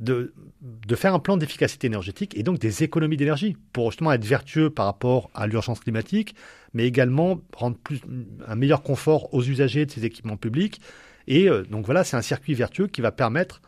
de, 0.00 0.32
de, 0.62 0.96
faire 0.96 1.14
un 1.14 1.18
plan 1.18 1.36
d'efficacité 1.36 1.86
énergétique 1.86 2.36
et 2.36 2.42
donc 2.42 2.58
des 2.58 2.82
économies 2.82 3.16
d'énergie 3.16 3.56
pour 3.72 3.90
justement 3.90 4.12
être 4.12 4.24
vertueux 4.24 4.70
par 4.70 4.86
rapport 4.86 5.30
à 5.34 5.46
l'urgence 5.46 5.80
climatique, 5.80 6.34
mais 6.74 6.86
également 6.86 7.40
rendre 7.54 7.76
plus, 7.76 8.00
un 8.46 8.54
meilleur 8.56 8.82
confort 8.82 9.32
aux 9.34 9.42
usagers 9.42 9.86
de 9.86 9.90
ces 9.90 10.04
équipements 10.04 10.36
publics. 10.36 10.80
Et 11.26 11.48
euh, 11.48 11.62
donc 11.64 11.84
voilà, 11.84 12.04
c'est 12.04 12.16
un 12.16 12.22
circuit 12.22 12.54
vertueux 12.54 12.86
qui 12.86 13.00
va 13.00 13.12
permettre 13.12 13.60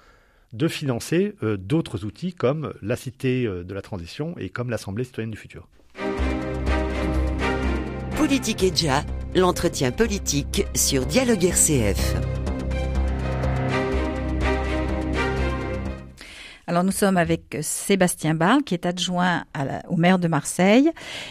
de 0.53 0.69
financer 0.69 1.35
d'autres 1.59 2.05
outils 2.05 2.35
comme 2.35 2.75
la 2.83 2.95
Cité 2.95 3.47
de 3.47 3.73
la 3.73 3.81
Transition 3.81 4.35
et 4.37 4.51
comme 4.51 4.69
l'Assemblée 4.69 5.05
citoyenne 5.05 5.31
du 5.31 5.39
futur. 5.39 5.67
Politique 8.17 8.63
et 8.63 8.71
déjà, 8.71 9.03
l'entretien 9.35 9.93
politique 9.93 10.67
sur 10.75 11.07
Dialogue 11.07 11.45
RCF. 11.45 12.32
Alors 16.67 16.85
nous 16.85 16.93
sommes 16.93 17.17
avec 17.17 17.59
Sébastien 17.61 18.35
Barle, 18.35 18.63
qui 18.63 18.75
est 18.75 18.87
adjoint 18.87 19.45
au 19.89 19.97
maire 19.97 20.19
de 20.19 20.29
Marseille 20.29 20.91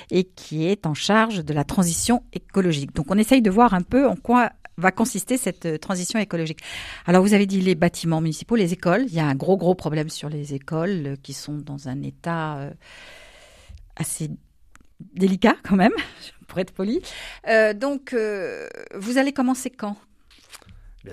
et 0.09 0.23
qui 0.23 0.67
est 0.67 0.85
en 0.85 0.93
charge 0.93 1.43
de 1.43 1.53
la 1.53 1.63
transition 1.63 2.23
écologique. 2.33 2.93
Donc 2.93 3.07
on 3.09 3.17
essaye 3.17 3.41
de 3.41 3.49
voir 3.49 3.73
un 3.73 3.81
peu 3.81 4.07
en 4.07 4.15
quoi 4.15 4.51
va 4.77 4.91
consister 4.91 5.37
cette 5.37 5.65
euh, 5.65 5.77
transition 5.77 6.17
écologique. 6.17 6.59
Alors 7.05 7.21
vous 7.21 7.33
avez 7.33 7.45
dit 7.45 7.61
les 7.61 7.75
bâtiments 7.75 8.21
municipaux, 8.21 8.55
les 8.55 8.73
écoles. 8.73 9.03
Il 9.07 9.13
y 9.13 9.19
a 9.19 9.25
un 9.25 9.35
gros 9.35 9.57
gros 9.57 9.75
problème 9.75 10.09
sur 10.09 10.29
les 10.29 10.53
écoles 10.53 11.03
euh, 11.05 11.15
qui 11.21 11.33
sont 11.33 11.57
dans 11.57 11.87
un 11.87 12.01
état 12.01 12.57
euh, 12.57 12.71
assez 13.95 14.31
délicat 15.13 15.55
quand 15.63 15.75
même, 15.75 15.93
pour 16.47 16.59
être 16.59 16.73
poli. 16.73 17.01
Euh, 17.47 17.73
donc, 17.73 18.13
euh, 18.13 18.67
vous 18.95 19.17
allez 19.17 19.33
commencer 19.33 19.69
quand? 19.69 19.97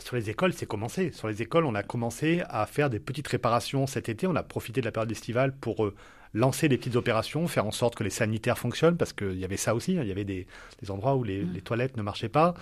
Sur 0.01 0.17
les 0.17 0.31
écoles, 0.31 0.53
c'est 0.53 0.67
commencé. 0.67 1.13
Sur 1.13 1.29
les 1.29 1.43
écoles, 1.43 1.65
on 1.65 1.75
a 1.75 1.83
commencé 1.83 2.43
à 2.49 2.67
faire 2.67 2.91
des 2.91 3.01
petites 3.01 3.29
réparations 3.29 3.87
cet 3.87 4.09
été. 4.09 4.27
On 4.27 4.37
a 4.37 4.43
profité 4.43 4.81
de 4.81 4.87
la 4.87 4.93
période 4.93 5.11
estivale 5.11 5.53
pour 5.53 5.85
euh, 5.85 5.95
lancer 6.35 6.69
des 6.69 6.77
petites 6.77 6.97
opérations, 6.97 7.49
faire 7.49 7.67
en 7.67 7.71
sorte 7.71 7.95
que 7.95 8.05
les 8.05 8.11
sanitaires 8.11 8.59
fonctionnent, 8.59 8.97
parce 8.97 9.13
qu'il 9.13 9.39
y 9.39 9.45
avait 9.45 9.57
ça 9.57 9.75
aussi. 9.75 9.99
Hein. 9.99 10.03
Il 10.03 10.09
y 10.09 10.13
avait 10.13 10.25
des, 10.25 10.47
endroits 10.89 11.17
où 11.17 11.25
les, 11.25 11.43
les, 11.43 11.63
toilettes 11.63 11.97
ne 11.97 12.03
marchaient 12.03 12.29
pas. 12.29 12.55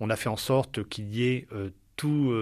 On 0.00 0.10
a 0.10 0.16
fait 0.16 0.30
en 0.30 0.36
sorte 0.36 0.88
qu'il 0.88 1.14
y 1.14 1.24
ait 1.28 1.46
tous 1.96 2.32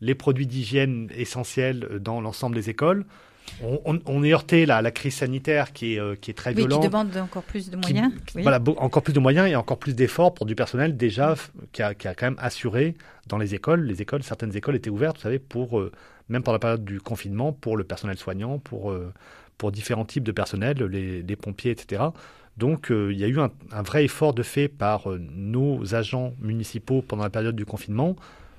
les 0.00 0.14
produits 0.16 0.48
d'hygiène 0.48 1.08
essentiels 1.14 2.00
dans 2.00 2.20
l'ensemble 2.20 2.56
des 2.56 2.70
écoles. 2.70 3.06
On, 3.62 4.22
est 4.22 4.32
heurté 4.32 4.66
là, 4.66 4.78
à 4.78 4.82
la 4.82 4.90
crise 4.90 5.14
sanitaire 5.14 5.72
qui 5.72 5.94
est, 5.94 6.00
euh, 6.00 6.14
qui 6.14 6.30
est 6.30 6.34
très 6.34 6.50
oui, 6.50 6.56
violente. 6.56 6.82
Qui 6.82 6.88
demande 6.88 7.16
encore 7.16 7.42
plus 7.42 7.70
de 7.70 7.76
moyens. 7.76 8.12
Voilà, 8.34 8.60
encore 8.78 9.02
plus 9.02 9.12
de 9.12 9.20
moyens 9.20 9.48
et 9.48 9.56
encore 9.56 9.78
plus 9.78 9.94
d'efforts 9.94 10.34
pour 10.34 10.46
du 10.46 10.54
personnel 10.54 10.96
déjà 10.96 11.34
qui, 11.72 11.82
a, 11.82 11.94
quand 11.94 12.22
même 12.22 12.36
assuré 12.38 12.94
dans 13.26 13.38
les 13.38 13.54
écoles. 13.54 13.82
Les 13.82 14.02
écoles, 14.02 14.22
certaines 14.22 14.56
écoles 14.56 14.76
étaient 14.76 14.90
ouvertes, 14.90 15.16
vous 15.16 15.22
savez, 15.22 15.38
pour, 15.38 15.78
euh, 15.78 15.92
même 16.28 16.42
pendant 16.42 16.54
la 16.54 16.60
période 16.60 16.84
du 16.84 17.00
confinement, 17.00 17.52
pour 17.52 17.76
le 17.76 17.84
personnel 17.84 18.16
soignant, 18.16 18.58
pour, 18.58 18.90
euh, 18.90 19.12
pour 19.56 19.72
différents 19.72 20.04
types 20.04 20.24
de 20.24 20.32
personnel, 20.32 20.78
les, 20.78 21.36
pompiers, 21.36 21.72
etc. 21.72 22.02
Donc 22.56 22.88
il 22.90 23.16
y 23.16 23.24
a 23.24 23.28
eu 23.28 23.38
un, 23.38 23.50
un, 23.72 23.82
vrai 23.82 24.04
effort 24.04 24.34
de 24.34 24.42
fait 24.42 24.68
par 24.68 25.08
nos 25.18 25.94
agents 25.94 26.32
municipaux 26.40 27.02
pendant 27.02 27.22
la 27.22 27.30
période 27.30 27.56
du 27.56 27.64
confinement. 27.64 28.16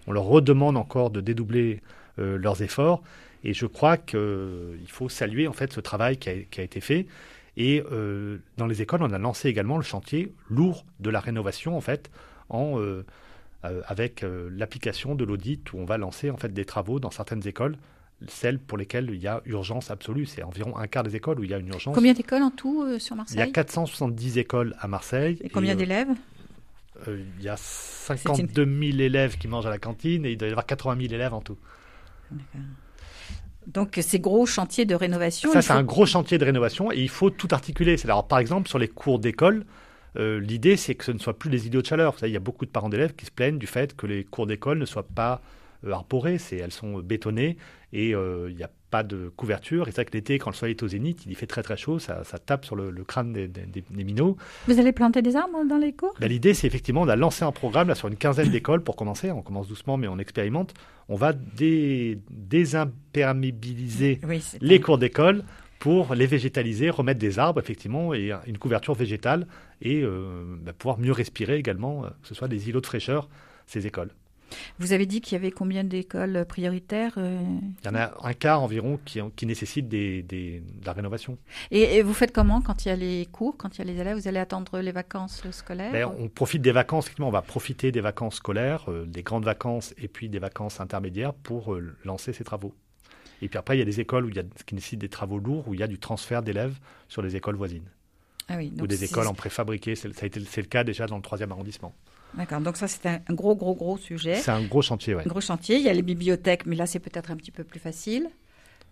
On 0.07 0.13
leur 0.13 0.23
redemande 0.23 0.77
encore 0.77 1.09
de 1.09 1.21
dédoubler 1.21 1.81
leurs 2.17 2.61
efforts. 2.61 3.01
Et 3.43 3.53
je 3.53 3.65
crois 3.65 3.97
qu'il 3.97 4.87
faut 4.87 5.09
saluer 5.09 5.47
en 5.47 5.53
fait 5.53 5.71
ce 5.71 5.79
travail 5.79 6.17
qui 6.17 6.29
a, 6.29 6.61
été 6.61 6.81
fait. 6.81 7.07
Et 7.57 7.83
dans 8.57 8.67
les 8.67 8.81
écoles, 8.81 9.03
on 9.03 9.11
a 9.11 9.17
lancé 9.17 9.49
également 9.49 9.77
le 9.77 9.83
chantier 9.83 10.33
lourd 10.49 10.85
de 10.99 11.09
la 11.09 11.19
rénovation, 11.19 11.75
en 11.75 11.81
fait, 11.81 12.09
en, 12.49 12.79
avec 13.63 14.25
l'application 14.51 15.15
de 15.15 15.23
l'audit 15.23 15.71
où 15.73 15.77
on 15.77 15.85
va 15.85 15.97
lancer 15.97 16.29
en 16.29 16.37
fait 16.37 16.53
des 16.53 16.65
travaux 16.65 16.99
dans 16.99 17.11
certaines 17.11 17.47
écoles 17.47 17.77
celles 18.27 18.59
pour 18.59 18.77
lesquelles 18.77 19.09
il 19.11 19.21
y 19.21 19.27
a 19.27 19.41
urgence 19.45 19.91
absolue. 19.91 20.25
C'est 20.25 20.43
environ 20.43 20.77
un 20.77 20.87
quart 20.87 21.03
des 21.03 21.15
écoles 21.15 21.39
où 21.39 21.43
il 21.43 21.49
y 21.49 21.53
a 21.53 21.57
une 21.57 21.69
urgence. 21.69 21.95
Combien 21.95 22.13
d'écoles 22.13 22.43
en 22.43 22.51
tout 22.51 22.83
euh, 22.83 22.99
sur 22.99 23.15
Marseille 23.15 23.37
Il 23.37 23.39
y 23.39 23.43
a 23.43 23.51
470 23.51 24.37
écoles 24.37 24.75
à 24.79 24.87
Marseille. 24.87 25.39
Et 25.41 25.49
combien 25.49 25.73
euh, 25.73 25.77
d'élèves? 25.77 26.09
euh, 27.07 27.23
Il 27.37 27.43
y 27.43 27.49
a 27.49 27.57
52 27.57 28.65
000 28.65 28.99
élèves 28.99 29.37
qui 29.37 29.47
mangent 29.47 29.67
à 29.67 29.69
la 29.69 29.77
cantine 29.77 30.25
et 30.25 30.31
il 30.31 30.37
doit 30.37 30.47
y 30.47 30.51
avoir 30.51 30.65
80 30.65 31.01
000 31.01 31.13
élèves 31.13 31.33
en 31.33 31.41
tout. 31.41 31.57
Donc 33.73 33.99
ces 34.01 34.19
gros 34.19 34.45
chantiers 34.45 34.85
de 34.85 34.95
rénovation. 34.95 35.51
Ça, 35.53 35.61
c'est 35.61 35.73
un 35.73 35.83
gros 35.83 36.05
chantier 36.05 36.37
de 36.37 36.45
rénovation 36.45 36.91
et 36.91 36.97
il 36.97 37.09
faut 37.09 37.29
tout 37.29 37.47
articuler. 37.51 37.95
Alors 38.03 38.27
par 38.27 38.39
exemple 38.39 38.67
sur 38.67 38.79
les 38.79 38.87
cours 38.87 39.19
d'école, 39.19 39.65
l'idée 40.17 40.75
c'est 40.75 40.95
que 40.95 41.05
ce 41.05 41.11
ne 41.11 41.19
soit 41.19 41.37
plus 41.37 41.49
des 41.49 41.67
idiots 41.67 41.81
de 41.81 41.85
chaleur. 41.85 42.13
Vous 42.13 42.19
savez, 42.19 42.31
il 42.31 42.33
y 42.33 42.37
a 42.37 42.41
beaucoup 42.41 42.65
de 42.65 42.71
parents 42.71 42.89
d'élèves 42.89 43.13
qui 43.15 43.25
se 43.25 43.31
plaignent 43.31 43.59
du 43.59 43.67
fait 43.67 43.95
que 43.95 44.07
les 44.07 44.23
cours 44.23 44.47
d'école 44.47 44.79
ne 44.79 44.85
soient 44.85 45.07
pas 45.07 45.41
arborées, 45.89 46.37
elles 46.51 46.71
sont 46.71 46.99
bétonnées 46.99 47.57
et 47.93 48.13
euh, 48.13 48.49
il 48.49 48.55
n'y 48.55 48.63
a 48.63 48.69
pas 48.91 49.03
de 49.03 49.31
couverture. 49.35 49.87
Et 49.87 49.91
c'est 49.91 49.97
vrai 49.97 50.05
que 50.05 50.13
l'été, 50.13 50.39
quand 50.39 50.49
le 50.49 50.55
soleil 50.55 50.75
est 50.75 50.83
au 50.83 50.87
zénith, 50.87 51.25
il 51.25 51.35
fait 51.35 51.47
très 51.47 51.63
très 51.63 51.77
chaud, 51.77 51.99
ça, 51.99 52.23
tape 52.45 52.65
sur 52.65 52.75
le, 52.75 52.91
crâne 53.03 53.33
des, 53.33 53.47
des, 53.47 53.83
minots. 53.89 54.37
Vous 54.67 54.79
allez 54.79 54.91
planter 54.91 55.21
des 55.21 55.35
arbres 55.35 55.63
dans 55.67 55.77
les 55.77 55.93
cours? 55.93 56.15
Ben, 56.19 56.27
L'idée, 56.27 56.53
c'est 56.53 56.67
effectivement, 56.67 57.01
on 57.01 57.07
a 57.07 57.15
lancé 57.15 57.43
un 57.43 57.51
programme 57.51 57.87
là, 57.87 57.95
sur 57.95 58.07
une 58.07 58.17
quinzaine 58.17 58.49
d'écoles 58.49 58.83
pour 58.83 58.95
commencer. 58.95 59.31
On 59.31 59.41
commence 59.41 59.67
doucement, 59.67 59.97
mais 59.97 60.07
on 60.07 60.19
expérimente. 60.19 60.73
On 61.07 61.15
va 61.15 61.33
désimperméabiliser 61.33 64.19
les 64.61 64.79
cours 64.79 64.97
d'école 64.97 65.43
pour 65.79 66.13
les 66.13 66.27
végétaliser, 66.27 66.89
remettre 66.89 67.19
des 67.19 67.39
arbres, 67.39 67.59
effectivement, 67.59 68.13
et 68.13 68.31
une 68.45 68.57
couverture 68.57 68.93
végétale, 68.93 69.47
et 69.81 70.03
euh, 70.03 70.57
ben, 70.61 70.73
pouvoir 70.73 70.99
mieux 70.99 71.13
respirer 71.13 71.55
également, 71.55 72.03
euh, 72.03 72.09
que 72.21 72.27
ce 72.27 72.35
soit 72.35 72.49
des 72.49 72.67
îlots 72.67 72.81
de 72.81 72.85
fraîcheur, 72.85 73.29
ces 73.65 73.87
écoles. 73.87 74.11
Vous 74.79 74.93
avez 74.93 75.05
dit 75.05 75.21
qu'il 75.21 75.33
y 75.33 75.35
avait 75.35 75.51
combien 75.51 75.83
d'écoles 75.83 76.45
prioritaires 76.47 77.13
euh 77.17 77.39
Il 77.83 77.85
y 77.85 77.89
en 77.89 77.95
a 77.95 78.11
un 78.23 78.33
quart 78.33 78.61
environ 78.61 78.99
qui, 79.05 79.19
qui 79.35 79.45
des, 79.45 80.23
des, 80.23 80.59
de 80.61 80.85
la 80.85 80.93
rénovation. 80.93 81.37
Et, 81.71 82.01
vous 82.01 82.13
faites 82.13 82.31
comment 82.31 82.61
quand 82.61 82.85
il 82.85 82.89
y 82.89 82.91
a 82.91 82.95
les 82.95 83.27
cours, 83.31 83.57
quand 83.57 83.77
il 83.77 83.79
y 83.79 83.81
a 83.81 83.93
les 83.93 83.99
élèves? 83.99 84.17
Vous 84.17 84.27
allez 84.27 84.39
attendre 84.39 84.79
les 84.79 84.91
vacances 84.91 85.43
scolaires 85.51 85.91
ben, 85.91 86.11
On 86.19 86.27
profite 86.27 86.61
des 86.61 86.71
vacances, 86.71 87.05
effectivement, 87.05 87.27
on 87.27 87.31
va 87.31 87.41
profiter 87.41 87.91
des 87.91 88.01
vacances 88.01 88.35
scolaires, 88.35 88.89
euh, 88.89 89.05
des 89.05 89.23
grandes 89.23 89.45
vacances 89.45 89.93
et 89.97 90.07
puis 90.07 90.29
des 90.29 90.39
vacances 90.39 90.79
intermédiaires 90.79 91.33
pour 91.33 91.73
euh, 91.73 91.95
lancer 92.05 92.33
ces 92.33 92.43
travaux. 92.43 92.73
Et 93.41 93.47
puis 93.47 93.57
après, 93.57 93.75
il 93.77 93.79
y 93.79 93.81
a 93.81 93.85
des 93.85 93.99
écoles 93.99 94.25
où 94.25 94.29
il 94.29 94.35
y 94.35 94.39
a, 94.39 94.43
qui 94.65 94.75
nécessitent 94.75 94.99
des 94.99 95.09
travaux 95.09 95.39
lourds, 95.39 95.67
où 95.67 95.73
il 95.73 95.79
y 95.79 95.83
a 95.83 95.87
du 95.87 95.99
transfert 95.99 96.41
d'élèves 96.41 96.77
sur 97.07 97.21
les 97.21 97.35
écoles 97.35 97.55
voisines. 97.55 97.89
Ah 98.49 98.57
oui, 98.57 98.73
ou 98.81 98.87
des 98.87 99.03
écoles 99.03 99.27
en 99.27 99.33
préfabriqué. 99.33 99.95
C'est 99.95 100.07
le 100.07 100.63
cas 100.63 100.83
déjà 100.83 101.05
dans 101.05 101.17
le 101.17 101.21
troisième 101.21 101.51
arrondissement. 101.51 101.93
D'accord, 102.35 102.61
donc 102.61 102.77
ça 102.77 102.87
c'est 102.87 103.07
un 103.07 103.33
gros, 103.33 103.55
gros, 103.55 103.73
gros 103.73 103.97
sujet. 103.97 104.35
C'est 104.35 104.51
un 104.51 104.63
gros 104.63 104.81
chantier, 104.81 105.15
oui. 105.15 105.23
Un 105.25 105.29
gros 105.29 105.41
chantier. 105.41 105.77
Il 105.77 105.83
y 105.83 105.89
a 105.89 105.93
les 105.93 106.01
bibliothèques, 106.01 106.65
mais 106.65 106.75
là 106.75 106.85
c'est 106.85 106.99
peut-être 106.99 107.31
un 107.31 107.35
petit 107.35 107.51
peu 107.51 107.63
plus 107.63 107.79
facile. 107.79 108.29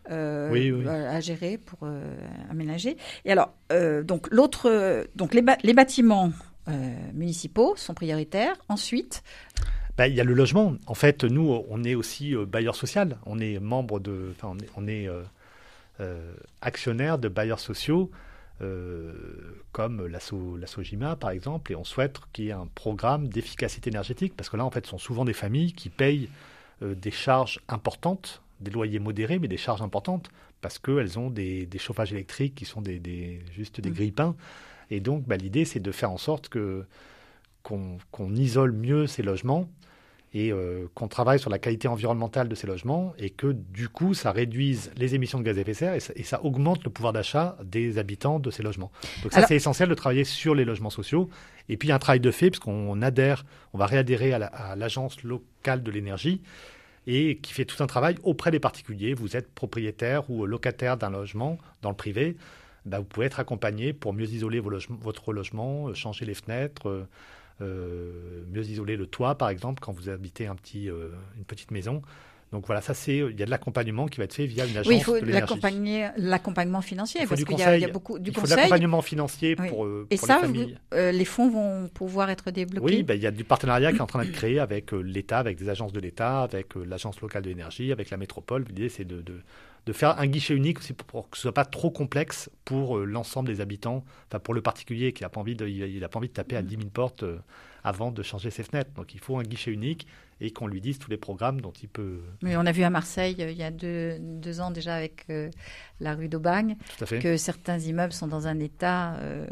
Euh, 0.10 1.10
à 1.10 1.20
gérer 1.20 1.58
pour 1.58 1.80
euh, 1.84 2.16
aménager. 2.50 2.96
Et 3.26 3.32
alors, 3.32 3.54
euh, 3.74 4.04
donc 4.04 4.28
l'autre, 4.32 5.06
donc 5.16 5.34
les, 5.34 5.44
les 5.64 5.74
bâtiments 5.74 6.32
municipaux 7.14 7.76
sont 7.78 7.94
prioritaires. 7.94 8.56
Ensuite, 8.68 9.24
bah, 9.98 10.08
il 10.08 10.16
y 10.16 10.22
a 10.22 10.26
le 10.26 10.34
logement. 10.34 10.76
En 10.86 10.96
fait, 10.96 11.24
nous, 11.24 11.64
on 11.70 11.84
est 11.84 11.96
aussi 11.96 12.36
bailleur 12.36 12.76
social. 12.76 13.18
On 13.26 13.40
est 13.40 13.60
membre 13.60 14.00
de, 14.00 14.34
enfin, 14.36 14.54
on 14.54 14.60
est, 14.60 14.70
on 14.76 14.88
est 14.88 16.06
actionnaire 16.62 17.18
de 17.18 17.30
bailleurs 17.30 17.60
sociaux. 17.60 18.12
Euh, 18.62 19.14
comme 19.72 20.08
la, 20.08 20.20
Sojima 20.20 21.16
par 21.16 21.30
exemple, 21.30 21.72
et 21.72 21.76
on 21.76 21.84
souhaite 21.84 22.18
qu'il 22.34 22.46
y 22.46 22.50
ait 22.50 22.54
un 22.54 22.66
programme 22.66 23.28
d'efficacité 23.28 23.92
énergétique, 23.92 24.34
parce 24.36 24.50
que 24.50 24.58
là 24.58 24.66
en 24.66 24.72
fait 24.72 24.86
ce 24.86 24.92
sont 24.92 24.98
souvent 24.98 25.26
des 25.26 25.34
familles 25.34 25.74
qui 25.74 25.90
payent 25.90 26.28
euh, 26.82 26.96
des 26.96 27.12
charges 27.12 27.60
importantes, 27.68 28.42
des 28.60 28.72
loyers 28.72 28.98
modérés, 28.98 29.38
mais 29.38 29.48
des 29.48 29.58
charges 29.58 29.84
importantes, 29.84 30.32
parce 30.62 30.80
qu'elles 30.80 31.20
ont 31.20 31.30
des, 31.30 31.70
chauffages 31.78 32.14
électriques 32.14 32.56
qui 32.56 32.66
sont 32.66 32.82
des, 32.82 33.44
juste 33.56 33.80
des 33.80 33.92
mmh. 33.92 33.94
grippins. 33.94 34.36
Et 34.90 35.02
donc 35.02 35.28
bah, 35.28 35.38
l'idée 35.38 35.64
c'est 35.64 35.80
de 35.80 35.92
faire 35.92 36.10
en 36.10 36.18
sorte 36.18 36.50
que 36.50 36.84
qu'on 37.62 38.34
isole 38.34 38.72
mieux 38.72 39.06
ces 39.06 39.22
logements 39.22 39.70
et 40.34 40.52
euh, 40.52 40.88
qu'on 40.94 41.08
travaille 41.08 41.40
sur 41.40 41.50
la 41.50 41.60
qualité 41.60 41.88
environnementale 41.88 42.50
de 42.50 42.56
ces 42.56 42.68
logements 42.68 43.14
et 43.18 43.30
que 43.30 43.48
du 43.48 43.90
coup 43.90 44.14
ça 44.14 44.32
réduise 44.32 44.92
les 44.98 45.16
émissions 45.16 45.40
de 45.40 45.44
gaz 45.44 45.58
à 45.58 45.62
effet 45.62 45.72
de 45.72 45.78
serre 45.78 45.94
et 45.94 46.24
ça, 46.24 46.44
augmente 46.44 46.84
le 46.84 46.90
pouvoir 46.90 47.14
d'achat 47.14 47.58
des 47.64 47.98
habitants 47.98 48.40
de 48.40 48.52
ces 48.52 48.64
logements. 48.64 48.92
Donc 49.24 49.34
ça 49.34 49.46
c'est 49.48 49.56
essentiel 49.56 49.90
de 49.90 49.96
travailler 49.96 50.24
sur 50.24 50.54
les 50.54 50.66
logements 50.66 50.90
sociaux. 50.90 51.30
Et 51.70 51.78
puis 51.78 51.88
il 51.88 51.90
y 51.90 51.92
a 51.92 51.96
un 51.96 52.00
travail 52.00 52.20
de 52.20 52.32
fait 52.32 52.50
puisqu'on 52.50 53.02
adhère, 53.02 53.46
on 53.74 53.78
va 53.78 53.86
réadhérer 53.86 54.34
à 54.34 54.76
l'agence 54.76 55.24
locale 55.24 55.84
de 55.84 55.92
l'énergie 55.92 56.42
et 57.08 57.38
qui 57.38 57.54
fait 57.54 57.66
tout 57.66 57.82
un 57.82 57.88
travail 57.88 58.16
auprès 58.24 58.52
des 58.52 58.60
particuliers. 58.60 59.14
Vous 59.14 59.38
êtes 59.38 59.50
propriétaire 59.54 60.30
ou 60.30 60.46
locataire 60.46 60.98
d'un 60.98 61.10
logement 61.10 61.58
dans 61.82 61.90
le 61.90 61.96
privé, 61.96 62.36
bah, 62.88 63.00
vous 63.00 63.06
pouvez 63.06 63.26
être 63.26 63.40
accompagné 63.40 63.92
pour 63.94 64.14
mieux 64.14 64.28
isoler 64.28 64.60
vos 64.60 64.72
votre 65.02 65.34
logement, 65.34 65.94
changer 65.94 66.26
les 66.26 66.34
fenêtres. 66.34 66.88
Euh, 66.90 67.08
euh, 67.62 68.44
mieux 68.52 68.64
isoler 68.64 68.96
le 68.96 69.08
toit, 69.08 69.36
par 69.36 69.50
exemple, 69.50 69.82
quand 69.82 69.92
vous 69.92 70.10
habitez 70.10 70.48
un 70.48 70.56
petit, 70.56 70.90
euh, 70.90 71.10
une 71.38 71.46
petite 71.46 71.72
maison. 71.72 72.02
Donc 72.54 72.66
voilà, 72.66 72.80
ça 72.82 72.94
c'est, 72.94 73.18
il 73.18 73.38
y 73.38 73.44
a 73.44 73.46
de 73.46 73.50
l'accompagnement 73.50 74.06
qui 74.06 74.20
va 74.20 74.24
être 74.24 74.34
fait 74.34 74.46
via 74.46 74.66
une 74.66 74.78
agence. 74.78 74.88
Oui, 74.88 74.96
il 74.98 75.04
faut 75.04 75.18
l'accompagnement 76.16 76.82
financier 76.82 77.22
il 77.24 77.28
parce 77.28 77.44
qu'il 77.44 77.60
y, 77.60 77.62
a 77.62 77.88
beaucoup 77.90 78.20
du 78.20 78.30
il 78.30 78.34
faut 78.34 78.46
de 78.46 78.56
l'accompagnement 78.56 79.02
financier 79.02 79.58
pour, 79.58 79.84
euh, 79.84 80.08
Et 80.10 80.16
ça, 80.16 80.36
les 80.36 80.42
familles. 80.42 80.78
les 80.94 81.26
fonds 81.26 81.50
vont 81.50 81.90
pouvoir 81.90 82.30
être 82.30 82.50
débloqués. 82.52 82.86
Oui, 82.86 83.04
ben, 83.04 83.16
il 83.16 83.22
y 83.22 83.28
a 83.28 83.32
du 83.32 83.44
partenariat 83.44 83.92
qui 83.92 83.98
est 83.98 84.02
en 84.02 84.08
train 84.08 84.24
d'être 84.24 84.32
créé 84.32 84.60
avec 84.60 84.94
l'État, 84.94 85.40
avec 85.40 85.58
des 85.58 85.68
agences 85.68 85.92
de 85.92 86.00
l'État, 86.00 86.42
avec 86.44 86.76
l'agence 86.76 87.20
locale 87.20 87.44
de 87.44 87.50
l'énergie, 87.50 87.92
avec 87.92 88.12
la 88.12 88.18
métropole. 88.18 88.64
L'idée 88.64 88.88
c'est 88.88 89.04
de, 89.04 89.22
de, 89.22 89.42
de, 89.88 89.94
faire 89.94 90.20
un 90.20 90.28
guichet 90.28 90.54
unique 90.54 90.80
aussi 90.80 90.94
pour, 90.94 91.30
que 91.30 91.38
ce 91.38 91.44
soit 91.44 91.54
pas 91.54 91.66
trop 91.66 91.90
complexe 91.90 92.50
pour 92.66 93.00
l'ensemble 93.00 93.48
des 93.48 93.62
habitants, 93.62 94.04
enfin 94.28 94.40
pour 94.40 94.54
le 94.54 94.62
particulier 94.62 95.14
qui 95.14 95.24
n'a 95.24 95.30
pas 95.30 95.40
envie 95.40 95.56
de, 95.56 95.68
il, 95.68 96.04
a 96.04 96.10
pas 96.10 96.20
envie 96.20 96.28
de 96.28 96.34
taper 96.34 96.56
à 96.56 96.62
10 96.62 96.76
000 96.76 96.90
portes 96.90 97.24
avant 97.84 98.12
de 98.12 98.22
changer 98.22 98.52
ses 98.52 98.64
fenêtres. 98.64 98.92
Donc 98.96 99.14
il 99.16 99.20
faut 99.20 99.38
un 99.38 99.44
guichet 99.44 99.72
unique 99.72 100.08
et 100.40 100.52
qu'on 100.52 100.68
lui 100.68 100.82
dise 100.82 101.00
tous 101.00 101.10
les 101.10 101.18
programmes 101.18 101.62
dont 101.62 101.72
il 101.72 101.90
peut. 101.90 102.22
Oui, 102.44 102.56
on 102.56 102.66
a 102.66 102.72
vu 102.72 102.84
à 102.84 102.90
Marseille 102.90 103.38
euh, 103.40 103.52
il 103.52 103.58
y 103.58 103.64
a 103.64 103.72
deux, 103.72 104.60
ans 104.60 104.72
déjà 104.72 104.96
avec 104.96 105.26
euh, 105.30 105.50
la 106.00 106.16
rue 106.16 106.30
d'Aubagne 106.30 106.78
que 107.22 107.38
certains 107.38 107.80
immeubles 107.80 108.14
sont 108.14 108.28
dans 108.28 108.48
un 108.48 108.60
état 108.60 109.16
euh, 109.16 109.48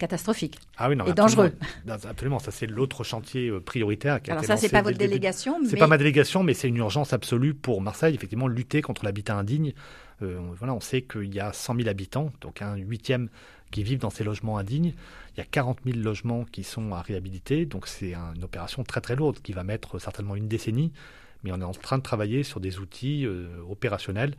catastrophique 0.00 0.58
ah 0.76 0.88
oui, 0.88 0.96
non, 0.96 1.06
et 1.06 1.12
dangereux. 1.12 1.52
Absolument, 1.88 2.40
ça 2.40 2.50
c'est 2.50 2.66
l'autre 2.66 3.04
chantier 3.04 3.52
prioritaire. 3.60 4.20
Qui 4.20 4.30
Alors 4.32 4.44
ça, 4.44 4.56
c'est 4.56 4.68
pas 4.68 4.82
votre 4.82 4.98
délégation. 4.98 5.58
C'est 5.66 5.76
pas 5.76 5.86
ma 5.86 5.98
délégation, 5.98 6.42
mais 6.42 6.54
c'est 6.54 6.68
une 6.68 6.78
urgence 6.78 7.12
absolue 7.12 7.54
pour 7.54 7.80
Marseille. 7.80 8.14
Effectivement, 8.14 8.48
lutter 8.48 8.82
contre 8.82 9.04
l'habitat 9.04 9.36
indigne. 9.36 9.72
voilà, 10.20 10.74
on 10.74 10.80
sait 10.80 11.02
qu'il 11.02 11.32
y 11.32 11.40
a 11.40 11.52
100 11.52 11.76
000 11.76 11.88
habitants, 11.88 12.32
donc 12.40 12.62
un 12.62 12.76
huitième 12.76 13.28
qui 13.70 13.82
vivent 13.82 14.00
dans 14.00 14.10
ces 14.10 14.24
logements 14.24 14.58
indignes. 14.58 14.94
Il 15.34 15.38
y 15.38 15.40
a 15.40 15.44
40 15.44 15.78
000 15.84 15.98
logements 15.98 16.44
qui 16.44 16.64
sont 16.64 16.92
à 16.92 17.02
réhabiliter, 17.02 17.66
donc 17.66 17.86
c'est 17.86 18.14
une 18.14 18.44
opération 18.44 18.84
très 18.84 19.00
très 19.00 19.16
lourde 19.16 19.38
qui 19.42 19.52
va 19.52 19.64
mettre 19.64 19.98
certainement 19.98 20.36
une 20.36 20.48
décennie, 20.48 20.92
mais 21.44 21.52
on 21.52 21.60
est 21.60 21.64
en 21.64 21.72
train 21.72 21.98
de 21.98 22.02
travailler 22.02 22.42
sur 22.42 22.60
des 22.60 22.78
outils 22.78 23.24
euh, 23.26 23.48
opérationnels 23.68 24.34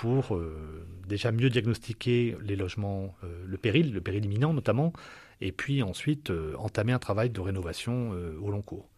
pour 0.00 0.34
euh, 0.34 0.86
déjà 1.06 1.32
mieux 1.32 1.50
diagnostiquer 1.50 2.36
les 2.42 2.56
logements, 2.56 3.14
euh, 3.24 3.44
le 3.46 3.56
péril, 3.58 3.92
le 3.92 4.00
péril 4.00 4.24
imminent 4.24 4.52
notamment, 4.52 4.92
et 5.40 5.52
puis 5.52 5.82
ensuite 5.82 6.32
entamer 6.58 6.92
un 6.92 6.98
travail 6.98 7.30
de 7.30 7.40
rénovation 7.40 8.10
au 8.42 8.50
long 8.50 8.60
cours. 8.60 8.88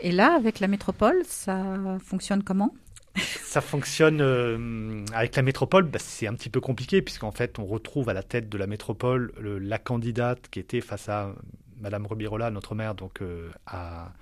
Et 0.00 0.12
là, 0.12 0.34
avec 0.34 0.60
la 0.60 0.68
métropole, 0.68 1.22
ça 1.24 1.98
fonctionne 1.98 2.42
comment? 2.42 2.74
Ça 3.16 3.60
fonctionne 3.60 4.20
euh, 4.20 5.04
avec 5.12 5.36
la 5.36 5.42
métropole, 5.42 5.84
bah, 5.84 5.98
c'est 5.98 6.26
un 6.26 6.34
petit 6.34 6.50
peu 6.50 6.60
compliqué 6.60 7.02
puisqu'en 7.02 7.32
fait 7.32 7.58
on 7.58 7.64
retrouve 7.64 8.08
à 8.08 8.12
la 8.12 8.22
tête 8.22 8.48
de 8.48 8.58
la 8.58 8.66
métropole 8.66 9.32
la 9.40 9.78
candidate 9.78 10.48
qui 10.50 10.60
était 10.60 10.80
face 10.80 11.08
à 11.08 11.34
Madame 11.80 12.06
Rubirola, 12.06 12.50
notre 12.50 12.74
maire, 12.74 12.94
donc 12.94 13.22
euh, 13.22 13.50
à, 13.66 14.12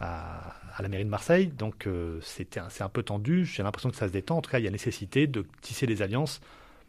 à, 0.00 0.54
la 0.80 0.88
mairie 0.88 1.04
de 1.04 1.10
Marseille. 1.10 1.48
Donc 1.48 1.86
euh, 1.86 2.18
c'est 2.22 2.58
un 2.58 2.88
peu 2.88 3.02
tendu. 3.02 3.44
J'ai 3.44 3.62
l'impression 3.62 3.90
que 3.90 3.96
ça 3.96 4.08
se 4.08 4.12
détend. 4.12 4.38
En 4.38 4.42
tout 4.42 4.50
cas, 4.50 4.58
il 4.58 4.64
y 4.64 4.68
a 4.68 4.70
nécessité 4.70 5.26
de 5.26 5.46
tisser 5.60 5.86
des 5.86 6.02
alliances 6.02 6.40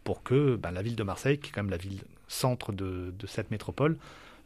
pour 0.04 0.24
que 0.24 0.56
bah, 0.56 0.72
la 0.72 0.82
ville 0.82 0.96
de 0.96 1.04
Marseille, 1.04 1.40
qui 1.40 1.50
est 1.50 1.52
quand 1.52 1.64
même 1.64 1.72
la 1.72 1.78
ville 1.78 2.02
centre 2.28 2.72
de, 2.72 3.14
cette 3.28 3.52
métropole, 3.52 3.98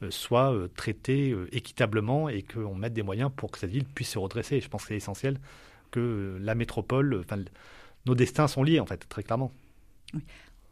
soit 0.10 0.54
traitée 0.76 1.36
équitablement 1.52 2.30
et 2.30 2.44
qu'on 2.44 2.76
mette 2.76 2.94
des 2.94 3.04
moyens 3.04 3.32
pour 3.36 3.52
que 3.52 3.60
cette 3.60 3.70
ville 3.70 3.86
puisse 3.86 4.12
se 4.12 4.20
redresser. 4.20 4.62
je 4.62 4.70
pense 4.70 4.84
que 4.84 4.90
c'est 4.90 4.96
essentiel 4.96 5.38
que 5.92 6.38
la 6.42 6.56
métropole, 6.56 7.26
nos 8.06 8.16
destins 8.16 8.48
sont 8.48 8.64
liés 8.64 8.80
en 8.80 8.86
fait, 8.86 9.08
très 9.10 9.24
clairement. 9.24 9.52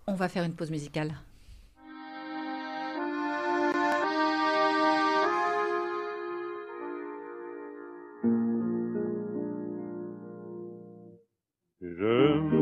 On 0.08 0.14
va 0.14 0.30
faire 0.30 0.44
une 0.44 0.54
pause 0.54 0.72
musicale. 0.72 1.14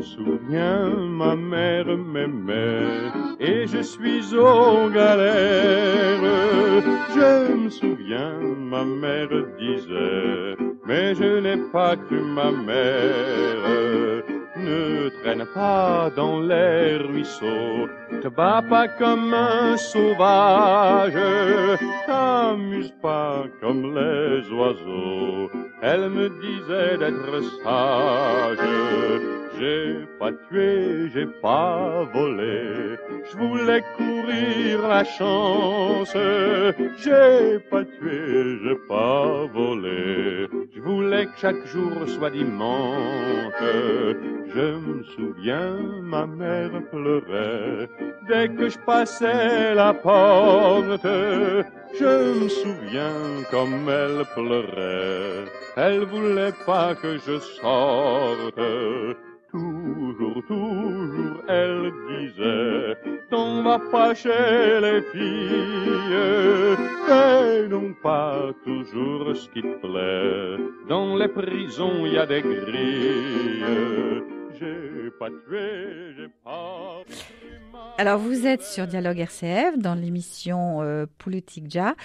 Souviens, 0.05 0.89
ma 1.21 1.35
mère 1.35 1.97
m'aimait 1.97 3.11
et 3.39 3.67
je 3.67 3.81
suis 3.81 4.33
aux 4.35 4.89
galères. 4.89 6.21
Je 7.15 7.53
me 7.53 7.69
souviens, 7.69 8.39
ma 8.71 8.83
mère 8.83 9.29
disait, 9.59 10.55
mais 10.85 11.15
je 11.15 11.39
n'ai 11.39 11.57
pas 11.71 11.95
cru 11.95 12.21
ma 12.21 12.51
mère. 12.51 14.23
Ne 14.57 15.09
traîne 15.21 15.45
pas 15.53 16.09
dans 16.15 16.39
les 16.39 16.97
ruisseaux, 16.97 17.87
te 18.21 18.27
bats 18.29 18.63
pas 18.67 18.87
comme 18.87 19.33
un 19.33 19.77
sauvage, 19.77 21.13
t'amuse 22.07 22.93
pas 23.01 23.43
comme 23.61 23.93
les 23.93 24.49
oiseaux. 24.51 25.51
Elle 25.81 26.09
me 26.09 26.29
disait 26.29 26.97
d'être 26.97 27.43
sage. 27.63 29.44
J'ai 29.59 30.05
pas 30.19 30.31
tué, 30.49 31.09
j'ai 31.13 31.25
pas 31.25 32.03
volé. 32.13 32.97
Je 33.29 33.37
voulais 33.37 33.83
courir 33.95 34.87
la 34.87 35.03
chance. 35.03 36.15
J'ai 37.03 37.59
pas 37.69 37.83
tué, 37.83 38.59
j'ai 38.63 38.75
pas 38.87 39.45
volé. 39.53 40.47
Je 40.73 40.81
voulais 40.81 41.25
que 41.25 41.37
chaque 41.37 41.65
jour 41.67 42.07
soit 42.07 42.31
dimanche. 42.31 43.53
Je 44.53 44.77
me 44.85 45.03
souviens, 45.15 45.77
ma 46.01 46.25
mère 46.25 46.71
pleurait 46.91 47.89
dès 48.27 48.49
que 48.49 48.69
je 48.69 48.77
passais 48.79 49.73
la 49.75 49.93
porte. 49.93 51.07
Je 51.99 52.39
me 52.39 52.49
souviens 52.49 53.43
comme 53.51 53.89
elle 53.89 54.25
pleurait. 54.33 55.45
Elle 55.77 56.05
voulait 56.05 56.53
pas 56.65 56.95
que 56.95 57.17
je 57.17 57.39
sorte. 57.39 58.59
Toujours, 60.17 60.43
toujours, 60.47 61.43
elle 61.49 61.91
disait, 62.09 62.95
t'en 63.29 63.63
vas 63.63 63.79
pas 63.91 64.13
chez 64.13 64.79
les 64.81 65.01
filles, 65.11 66.77
fais 67.05 67.67
donc 67.67 68.01
pas 68.01 68.51
toujours 68.63 69.35
ce 69.35 69.49
qui 69.49 69.61
te 69.61 69.75
plaît. 69.81 70.63
Dans 70.87 71.17
les 71.17 71.27
prisons, 71.27 72.05
il 72.05 72.13
y 72.13 72.17
a 72.17 72.25
des 72.25 72.41
grilles. 72.41 73.65
J'ai 74.57 75.11
pas 75.19 75.29
tué, 75.29 76.29
pas... 76.43 77.03
Alors, 77.97 78.19
vous 78.19 78.45
êtes 78.47 78.63
sur 78.63 78.87
Dialogue 78.87 79.19
RCF 79.19 79.77
dans 79.77 79.95
l'émission 79.95 80.81
euh, 80.81 81.05
Politique 81.17 81.69
Ja, 81.69 81.95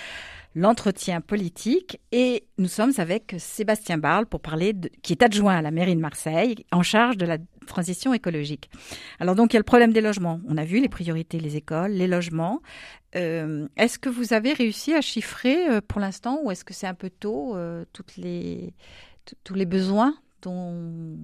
l'entretien 0.55 1.21
politique, 1.21 2.01
et 2.13 2.45
nous 2.59 2.69
sommes 2.69 2.93
avec 2.99 3.35
Sébastien 3.39 3.99
Barle 3.99 4.27
pour 4.27 4.41
parler, 4.41 4.73
de, 4.73 4.91
qui 5.03 5.13
est 5.13 5.23
adjoint 5.23 5.57
à 5.57 5.63
la 5.63 5.71
mairie 5.71 5.95
de 5.95 6.01
Marseille, 6.01 6.65
en 6.73 6.83
charge 6.83 7.17
de 7.17 7.27
la 7.27 7.39
transition 7.67 8.13
écologique. 8.13 8.71
Alors, 9.21 9.35
donc, 9.35 9.53
il 9.53 9.55
y 9.55 9.59
a 9.59 9.61
le 9.61 9.65
problème 9.65 9.93
des 9.93 10.01
logements. 10.01 10.41
On 10.49 10.57
a 10.57 10.65
vu 10.65 10.81
les 10.81 10.89
priorités, 10.89 11.39
les 11.39 11.57
écoles, 11.57 11.93
les 11.93 12.09
logements. 12.09 12.61
Euh, 13.17 13.69
est-ce 13.77 13.99
que 13.99 14.09
vous 14.09 14.33
avez 14.33 14.53
réussi 14.53 14.95
à 14.95 15.01
chiffrer 15.01 15.69
euh, 15.69 15.81
pour 15.87 16.01
l'instant, 16.01 16.41
ou 16.43 16.51
est-ce 16.51 16.65
que 16.65 16.75
c'est 16.75 16.87
un 16.87 16.95
peu 16.95 17.11
tôt, 17.11 17.57
euh, 17.57 17.85
les, 18.17 18.75
tous 19.45 19.55
les 19.55 19.67
besoins 19.67 20.15
dont 20.43 21.17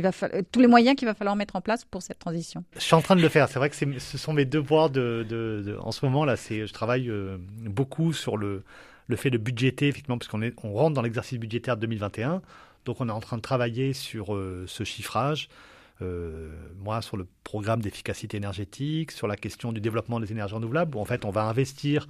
va 0.00 0.12
tous 0.50 0.60
les 0.60 0.66
moyens 0.66 0.96
qu'il 0.96 1.06
va 1.06 1.14
falloir 1.14 1.36
mettre 1.36 1.56
en 1.56 1.60
place 1.60 1.84
pour 1.84 2.02
cette 2.02 2.18
transition. 2.18 2.64
Je 2.74 2.80
suis 2.80 2.94
en 2.94 3.02
train 3.02 3.16
de 3.16 3.20
le 3.20 3.28
faire. 3.28 3.48
C'est 3.48 3.58
vrai 3.58 3.68
que 3.68 3.76
ce 3.76 4.18
sont 4.18 4.32
mes 4.32 4.44
devoirs 4.44 4.88
de, 4.90 5.76
en 5.80 5.92
ce 5.92 6.04
moment 6.04 6.24
là. 6.24 6.36
Je 6.36 6.72
travaille 6.72 7.10
euh, 7.10 7.36
beaucoup 7.66 8.12
sur 8.12 8.36
le, 8.36 8.62
le 9.06 9.16
fait 9.16 9.30
de 9.30 9.38
budgéter 9.38 9.88
effectivement 9.88 10.18
parce 10.18 10.28
qu'on 10.28 10.42
est, 10.42 10.54
on 10.64 10.72
rentre 10.72 10.94
dans 10.94 11.02
l'exercice 11.02 11.38
budgétaire 11.38 11.76
2021. 11.76 12.42
Donc 12.84 13.00
on 13.00 13.08
est 13.08 13.12
en 13.12 13.20
train 13.20 13.36
de 13.36 13.42
travailler 13.42 13.92
sur 13.92 14.34
euh, 14.34 14.64
ce 14.66 14.84
chiffrage. 14.84 15.48
Euh, 16.00 16.50
moi, 16.78 17.00
sur 17.00 17.16
le 17.16 17.26
programme 17.44 17.80
d'efficacité 17.80 18.36
énergétique, 18.36 19.12
sur 19.12 19.28
la 19.28 19.36
question 19.36 19.72
du 19.72 19.80
développement 19.80 20.18
des 20.18 20.32
énergies 20.32 20.54
renouvelables, 20.54 20.96
où 20.96 21.00
en 21.00 21.04
fait 21.04 21.24
on 21.24 21.30
va 21.30 21.44
investir 21.44 22.08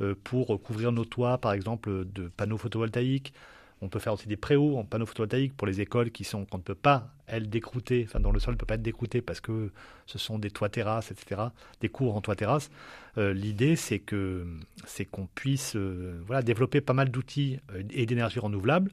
euh, 0.00 0.14
pour 0.24 0.60
couvrir 0.62 0.92
nos 0.92 1.04
toits, 1.04 1.38
par 1.38 1.52
exemple, 1.52 2.04
de 2.06 2.28
panneaux 2.28 2.56
photovoltaïques, 2.56 3.34
on 3.80 3.88
peut 3.88 3.98
faire 3.98 4.12
aussi 4.12 4.28
des 4.28 4.36
préhauts 4.36 4.78
en 4.78 4.84
panneaux 4.84 5.06
photovoltaïques 5.06 5.56
pour 5.56 5.66
les 5.66 5.80
écoles 5.80 6.10
qui 6.10 6.24
sont 6.24 6.44
qu'on 6.44 6.58
ne 6.58 6.62
peut 6.62 6.74
pas 6.74 7.08
elles 7.26 7.48
décrouter, 7.48 8.04
enfin 8.06 8.20
dont 8.20 8.32
le 8.32 8.40
sol 8.40 8.54
ne 8.54 8.58
peut 8.58 8.66
pas 8.66 8.74
être 8.74 8.82
décrouté 8.82 9.20
parce 9.20 9.40
que 9.40 9.70
ce 10.06 10.18
sont 10.18 10.38
des 10.38 10.50
toits 10.50 10.68
terrasses, 10.68 11.10
etc. 11.10 11.42
Des 11.80 11.88
cours 11.88 12.16
en 12.16 12.20
toit 12.20 12.36
terrasse. 12.36 12.70
Euh, 13.18 13.32
l'idée 13.32 13.76
c'est 13.76 13.98
que 13.98 14.46
c'est 14.86 15.04
qu'on 15.04 15.26
puisse 15.26 15.76
euh, 15.76 16.20
voilà 16.26 16.42
développer 16.42 16.80
pas 16.80 16.92
mal 16.92 17.10
d'outils 17.10 17.58
euh, 17.72 17.82
et 17.90 18.06
d'énergie 18.06 18.38
renouvelable 18.38 18.90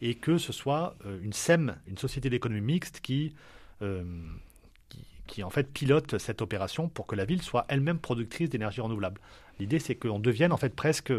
et 0.00 0.14
que 0.14 0.38
ce 0.38 0.52
soit 0.52 0.96
une 1.22 1.32
SEM, 1.32 1.76
une 1.86 1.96
société 1.96 2.28
d'économie 2.28 2.60
mixte 2.60 2.98
qui, 3.00 3.36
qui, 4.88 5.06
qui 5.28 5.44
en 5.44 5.50
fait 5.50 5.72
pilote 5.72 6.18
cette 6.18 6.42
opération 6.42 6.88
pour 6.88 7.06
que 7.06 7.14
la 7.14 7.24
ville 7.24 7.40
soit 7.40 7.66
elle-même 7.68 8.00
productrice 8.00 8.50
d'énergie 8.50 8.80
renouvelable. 8.80 9.20
L'idée 9.60 9.78
c'est 9.78 9.94
qu'on 9.94 10.18
devienne 10.18 10.50
en 10.50 10.56
fait 10.56 10.74
presque 10.74 11.12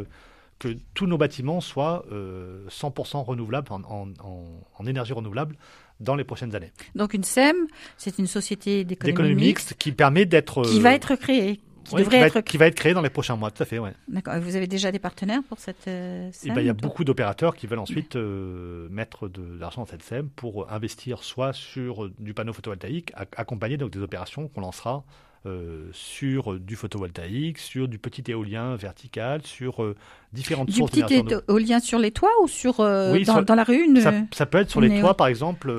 que 0.59 0.77
tous 0.93 1.07
nos 1.07 1.17
bâtiments 1.17 1.61
soient 1.61 2.05
100% 2.09 2.11
euh, 2.11 3.19
renouvelables 3.21 3.69
en, 3.71 4.85
énergie 4.87 5.13
renouvelable 5.13 5.55
dans 5.99 6.15
les 6.15 6.23
prochaines 6.23 6.55
années. 6.55 6.71
Donc 6.95 7.13
une 7.13 7.23
SEM, 7.23 7.55
c'est 7.97 8.17
une 8.17 8.27
société 8.27 8.83
d'économie 8.83 9.35
mixte, 9.35 9.75
qui 9.75 9.91
permet 9.91 10.25
d'être... 10.25 10.63
Qui 10.63 10.79
va 10.79 10.91
euh, 10.91 10.95
être 10.95 11.15
créée. 11.15 11.59
Qui, 11.85 11.95
devrait 11.95 12.21
va 12.21 12.27
être, 12.27 12.41
qui 12.41 12.57
va 12.57 12.67
être 12.67 12.75
créée 12.75 12.93
dans 12.93 13.01
les 13.01 13.09
prochains 13.09 13.35
mois, 13.35 13.51
tout 13.51 13.61
à 13.61 13.65
fait, 13.65 13.77
ouais. 13.77 13.91
D'accord. 14.07 14.35
Vous 14.39 14.55
avez 14.55 14.67
déjà 14.67 14.89
des 14.89 14.99
partenaires 14.99 15.41
pour 15.49 15.59
cette 15.59 15.85
euh, 15.89 16.29
SEM 16.31 16.51
eh 16.51 16.55
ben, 16.55 16.61
Il 16.61 16.67
y 16.67 16.69
a 16.69 16.73
beaucoup 16.73 17.03
d'opérateurs 17.03 17.55
qui 17.55 17.67
veulent 17.67 17.79
ensuite 17.79 18.15
mettre 18.15 19.27
de, 19.27 19.41
l'argent 19.59 19.81
dans 19.81 19.87
cette 19.87 20.03
SEM 20.03 20.29
pour 20.29 20.71
investir 20.71 21.23
soit 21.23 21.51
sur 21.51 22.09
du 22.19 22.33
panneau 22.33 22.53
photovoltaïque, 22.53 23.11
accompagné 23.35 23.75
donc 23.75 23.91
des 23.91 23.99
opérations 23.99 24.47
qu'on 24.47 24.61
lancera 24.61 25.03
euh, 25.45 25.89
sur 25.91 26.57
du 26.57 26.77
photovoltaïque, 26.77 27.57
sur 27.57 27.89
du 27.89 27.97
petit 27.97 28.23
éolien 28.31 28.77
vertical, 28.77 29.41
sur 29.43 29.83
euh, 29.83 29.93
différentes 30.31 30.69
du 30.69 30.73
sources 30.73 30.93
Du 30.93 31.03
petit 31.03 31.21
éolien 31.49 31.81
sur 31.81 31.99
les 31.99 32.11
toits 32.11 32.31
ou 32.41 32.47
sur, 32.47 32.79
euh, 32.79 33.19
dans, 33.19 33.55
la 33.55 33.65
rue 33.65 33.89
ça, 34.31 34.45
peut 34.45 34.59
être 34.59 34.69
sur 34.69 34.79
les 34.79 35.01
toits, 35.01 35.17
par 35.17 35.27
exemple. 35.27 35.73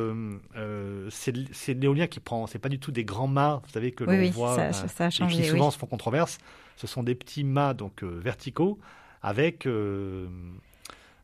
c'est 1.11 1.72
l'éolien 1.81 2.09
qui 2.09 2.20
prend. 2.20 2.46
C'est 2.46 2.59
pas 2.59 2.68
du 2.68 2.79
tout 2.79 2.92
des 2.92 3.05
grands 3.05 3.27
mâts, 3.27 3.62
vous 3.64 3.72
savez 3.72 3.92
que 3.92 4.05
l'on 4.05 4.31
voit 4.33 4.70
ça, 4.74 5.07
a 5.07 5.11
changé, 5.11 5.38
et 5.38 5.42
qui 5.42 5.48
souvent 5.48 5.70
se 5.70 5.79
font 5.79 5.87
controverse. 5.87 6.37
Ce 6.77 6.87
sont 6.87 7.03
des 7.03 7.14
petits 7.14 7.44
mâts 7.44 7.72
donc 7.72 8.03
verticaux 8.03 8.79
avec 9.22 9.66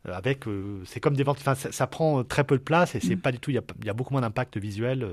avec 0.06 0.44
c'est 0.86 1.00
comme 1.00 1.14
des 1.14 1.24
ventes. 1.24 1.36
Enfin, 1.40 1.54
ça, 1.54 1.86
prend 1.86 2.24
très 2.24 2.44
peu 2.44 2.56
de 2.56 2.62
place 2.62 2.94
et 2.94 3.00
c'est 3.00 3.16
mm. 3.16 3.20
pas 3.20 3.32
du 3.32 3.38
tout. 3.38 3.50
Il 3.50 3.58
y, 3.58 3.86
y, 3.86 3.90
a 3.90 3.92
beaucoup 3.92 4.14
moins 4.14 4.22
d'impact 4.22 4.56
visuel 4.56 5.06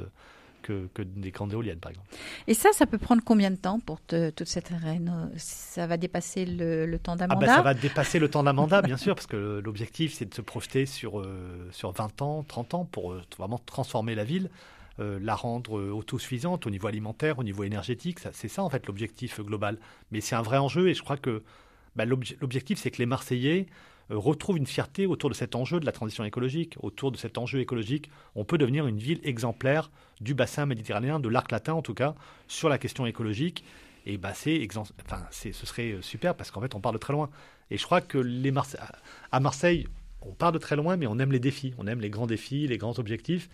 que, 0.68 1.04
des 1.04 1.32
grandes 1.32 1.54
éoliennes, 1.54 1.80
par 1.80 1.92
exemple. 1.92 2.08
Et 2.48 2.54
ça, 2.54 2.70
ça 2.74 2.86
peut 2.86 2.98
prendre 2.98 3.24
combien 3.24 3.52
de 3.52 3.56
temps 3.56 3.80
pour 3.80 4.00
toute 4.02 4.46
cette 4.46 4.70
réno 4.70 5.14
Ça 5.38 5.88
va 5.88 5.98
dépasser 5.98 6.46
le, 6.46 6.98
temps 6.98 7.16
d'un 7.16 7.28
ah 7.30 7.36
mandat 7.36 7.48
ben, 7.48 7.56
Ça 7.56 7.62
va 7.62 7.74
dépasser 7.74 8.20
le 8.20 8.30
temps 8.30 8.44
d'un 8.44 8.54
mandat, 8.54 8.82
bien 8.82 8.98
sûr, 8.98 9.16
parce 9.16 9.28
que 9.28 9.62
l'objectif, 9.64 10.14
c'est 10.14 10.30
de 10.30 10.34
se 10.34 10.42
projeter 10.42 10.86
sur, 10.86 11.20
euh, 11.20 11.68
sur 11.72 11.92
20 11.92 12.22
ans, 12.22 12.44
30 12.44 12.74
ans, 12.74 12.86
pour 12.86 13.14
euh, 13.14 13.22
vraiment 13.38 13.60
transformer 13.66 14.16
la 14.16 14.24
ville. 14.24 14.50
Euh, 15.00 15.20
la 15.22 15.36
rendre 15.36 15.74
autosuffisante 15.94 16.66
au 16.66 16.72
niveau 16.72 16.88
alimentaire, 16.88 17.38
au 17.38 17.44
niveau 17.44 17.64
énergétique. 17.64 18.18
C'est 18.32 18.48
ça 18.48 18.64
en 18.64 18.70
fait 18.72 18.88
l'objectif 18.88 19.40
global. 19.42 19.78
Mais 20.10 20.22
c'est 20.22 20.34
un 20.34 20.42
vrai 20.42 20.58
enjeu 20.58 20.90
et 20.90 20.96
je 20.96 21.04
crois 21.04 21.18
que 21.18 21.44
bah, 21.96 22.06
l'objectif 22.06 22.80
c'est 22.80 22.90
que 22.90 22.98
les 22.98 23.06
Marseillais 23.06 23.68
euh, 23.70 23.74
retrouve 24.10 24.58
une 24.58 24.68
fierté 24.68 25.06
autour 25.06 25.30
de 25.30 25.36
cet 25.36 25.56
enjeu 25.56 25.80
de 25.80 25.86
la 25.86 25.92
transition 25.92 26.24
écologique. 26.24 26.76
Autour 26.82 27.12
de 27.12 27.18
cet 27.18 27.38
enjeu 27.38 27.60
écologique, 27.60 28.10
on 28.36 28.46
peut 28.46 28.58
devenir 28.58 28.88
une 28.88 28.98
ville 28.98 29.20
exemplaire 29.24 29.92
du 30.22 30.34
bassin 30.34 30.66
méditerranéen, 30.66 31.20
de 31.20 31.30
l'arc 31.30 31.52
latin 31.52 31.74
en 31.74 31.82
tout 31.82 31.94
cas, 31.94 32.16
sur 32.48 32.70
la 32.70 32.78
question 32.78 33.06
écologique. 33.06 33.64
Et 34.06 34.18
bah, 34.18 34.34
c'est, 34.34 34.66
enfin, 35.06 35.26
ce 35.32 35.52
serait 35.52 35.92
euh, 35.92 36.02
super 36.02 36.36
parce 36.36 36.50
qu'en 36.50 36.62
fait, 36.62 36.76
on 36.76 36.80
part 36.80 36.94
de 36.94 36.98
très 36.98 37.12
loin. 37.12 37.30
Et 37.70 37.78
je 37.78 37.84
crois 37.84 38.00
que 38.00 38.18
les 38.18 38.54
à 39.32 39.40
Marseille, 39.42 39.86
on 40.22 40.32
part 40.32 40.54
de 40.54 40.60
très 40.60 40.78
loin, 40.78 40.96
mais 40.96 41.08
on 41.08 41.20
aime 41.20 41.34
les 41.34 41.40
défis. 41.40 41.74
On 41.78 41.88
aime 41.88 42.00
les 42.00 42.10
grands 42.10 42.28
défis, 42.28 42.68
les 42.68 42.78
grands 42.78 42.98
objectifs. 43.00 43.50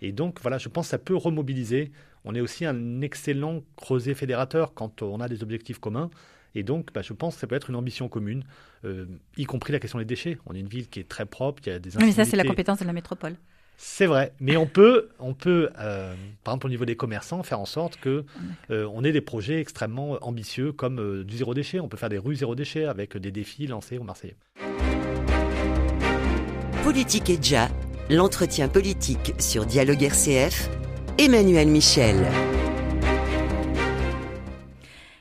Et 0.00 0.12
donc, 0.12 0.40
voilà, 0.40 0.56
je 0.56 0.68
pense 0.68 0.86
que 0.86 0.90
ça 0.90 0.98
peut 0.98 1.16
remobiliser. 1.16 1.92
On 2.24 2.34
est 2.34 2.40
aussi 2.40 2.64
un 2.64 3.02
excellent 3.02 3.60
creuset 3.76 4.14
fédérateur 4.14 4.72
quand 4.72 5.02
on 5.02 5.20
a 5.20 5.28
des 5.28 5.42
objectifs 5.42 5.78
communs. 5.78 6.10
Et 6.58 6.64
donc, 6.64 6.92
bah, 6.92 7.02
je 7.02 7.12
pense 7.12 7.36
que 7.36 7.40
ça 7.40 7.46
peut 7.46 7.54
être 7.54 7.70
une 7.70 7.76
ambition 7.76 8.08
commune, 8.08 8.42
euh, 8.84 9.06
y 9.36 9.44
compris 9.44 9.72
la 9.72 9.78
question 9.78 10.00
des 10.00 10.04
déchets. 10.04 10.38
On 10.46 10.54
est 10.56 10.58
une 10.58 10.66
ville 10.66 10.88
qui 10.88 10.98
est 10.98 11.08
très 11.08 11.24
propre, 11.24 11.62
qui 11.62 11.70
a 11.70 11.78
des 11.78 11.90
Mais 12.00 12.10
ça, 12.10 12.24
c'est 12.24 12.36
la 12.36 12.42
compétence 12.42 12.80
de 12.80 12.84
la 12.84 12.92
métropole. 12.92 13.36
C'est 13.76 14.06
vrai, 14.06 14.32
mais 14.40 14.56
on 14.56 14.66
peut, 14.66 15.08
on 15.20 15.34
peut 15.34 15.70
euh, 15.78 16.12
par 16.42 16.54
exemple 16.54 16.66
au 16.66 16.70
niveau 16.70 16.84
des 16.84 16.96
commerçants, 16.96 17.44
faire 17.44 17.60
en 17.60 17.64
sorte 17.64 17.96
que 18.00 18.24
euh, 18.72 18.90
on 18.92 19.04
ait 19.04 19.12
des 19.12 19.20
projets 19.20 19.60
extrêmement 19.60 20.18
ambitieux 20.20 20.72
comme 20.72 21.22
du 21.22 21.36
zéro 21.36 21.54
déchet. 21.54 21.78
On 21.78 21.86
peut 21.86 21.96
faire 21.96 22.08
des 22.08 22.18
rues 22.18 22.34
zéro 22.34 22.56
déchet 22.56 22.86
avec 22.86 23.16
des 23.16 23.30
défis 23.30 23.68
lancés 23.68 23.98
aux 23.98 24.02
Marseillais. 24.02 24.34
Politique 26.82 27.30
et 27.30 27.36
déjà, 27.36 27.68
l'entretien 28.10 28.66
politique 28.66 29.32
sur 29.38 29.64
Dialogue 29.64 30.02
RCF, 30.02 30.70
Emmanuel 31.18 31.68
Michel. 31.68 32.26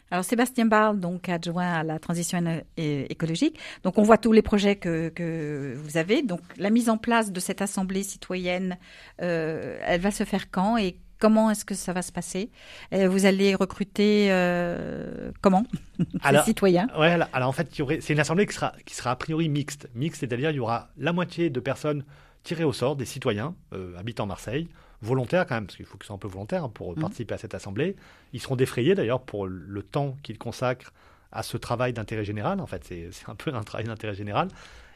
Alors 0.09 0.23
Sébastien 0.23 0.65
Barle, 0.65 0.99
donc 0.99 1.27
adjoint 1.29 1.73
à 1.73 1.83
la 1.83 1.99
transition 1.99 2.41
écologique. 2.77 3.59
Donc 3.83 3.97
on 3.97 4.03
voit 4.03 4.17
tous 4.17 4.31
les 4.31 4.41
projets 4.41 4.75
que, 4.75 5.09
que 5.09 5.75
vous 5.77 5.97
avez. 5.97 6.21
Donc 6.21 6.41
la 6.57 6.69
mise 6.69 6.89
en 6.89 6.97
place 6.97 7.31
de 7.31 7.39
cette 7.39 7.61
assemblée 7.61 8.03
citoyenne, 8.03 8.77
euh, 9.21 9.77
elle 9.83 10.01
va 10.01 10.11
se 10.11 10.23
faire 10.23 10.49
quand 10.49 10.77
et 10.77 10.97
comment 11.19 11.49
est-ce 11.51 11.65
que 11.65 11.75
ça 11.75 11.93
va 11.93 12.01
se 12.01 12.11
passer? 12.11 12.51
Euh, 12.93 13.09
Vous 13.09 13.25
allez 13.25 13.55
recruter 13.55 14.27
euh, 14.29 15.31
comment? 15.41 15.65
Les 16.31 16.41
citoyens 16.43 16.87
Ouais, 16.97 17.17
alors, 17.33 17.49
en 17.49 17.53
fait, 17.53 17.69
c'est 17.99 18.13
une 18.13 18.19
assemblée 18.19 18.45
qui 18.45 18.53
sera, 18.53 18.73
qui 18.85 18.95
sera 18.95 19.11
a 19.11 19.15
priori 19.15 19.49
mixte. 19.49 19.89
Mixte, 19.95 20.21
c'est-à-dire 20.21 20.51
il 20.51 20.57
y 20.57 20.59
aura 20.59 20.89
la 20.97 21.13
moitié 21.13 21.49
de 21.49 21.59
personnes 21.59 22.03
tirées 22.47 22.63
au 22.63 22.73
sort, 22.73 22.95
des 22.95 23.05
citoyens 23.05 23.53
habitant 23.97 24.25
Marseille, 24.25 24.67
volontaires 25.01 25.45
quand 25.45 25.55
même, 25.55 25.65
parce 25.65 25.77
qu'il 25.77 25.85
faut 25.85 25.97
qu'ils 25.97 26.07
soient 26.07 26.15
un 26.15 26.19
peu 26.19 26.27
volontaires 26.27 26.63
hein, 26.63 26.71
pour 26.73 26.91
mmh. 26.91 27.01
participer 27.01 27.33
à 27.35 27.37
cette 27.37 27.53
assemblée. 27.53 27.95
Ils 28.33 28.41
seront 28.41 28.55
défrayés 28.55 28.95
d'ailleurs 28.95 29.21
pour 29.21 29.47
le 29.47 29.83
temps 29.83 30.17
qu'ils 30.23 30.37
consacrent 30.37 30.93
à 31.31 31.43
ce 31.43 31.57
travail 31.57 31.93
d'intérêt 31.93 32.23
général. 32.23 32.59
En 32.59 32.67
fait, 32.67 32.83
c'est 32.85 33.09
un 33.27 33.35
peu 33.35 33.53
un 33.53 33.63
travail 33.63 33.87
d'intérêt 33.87 34.15
général. 34.15 34.47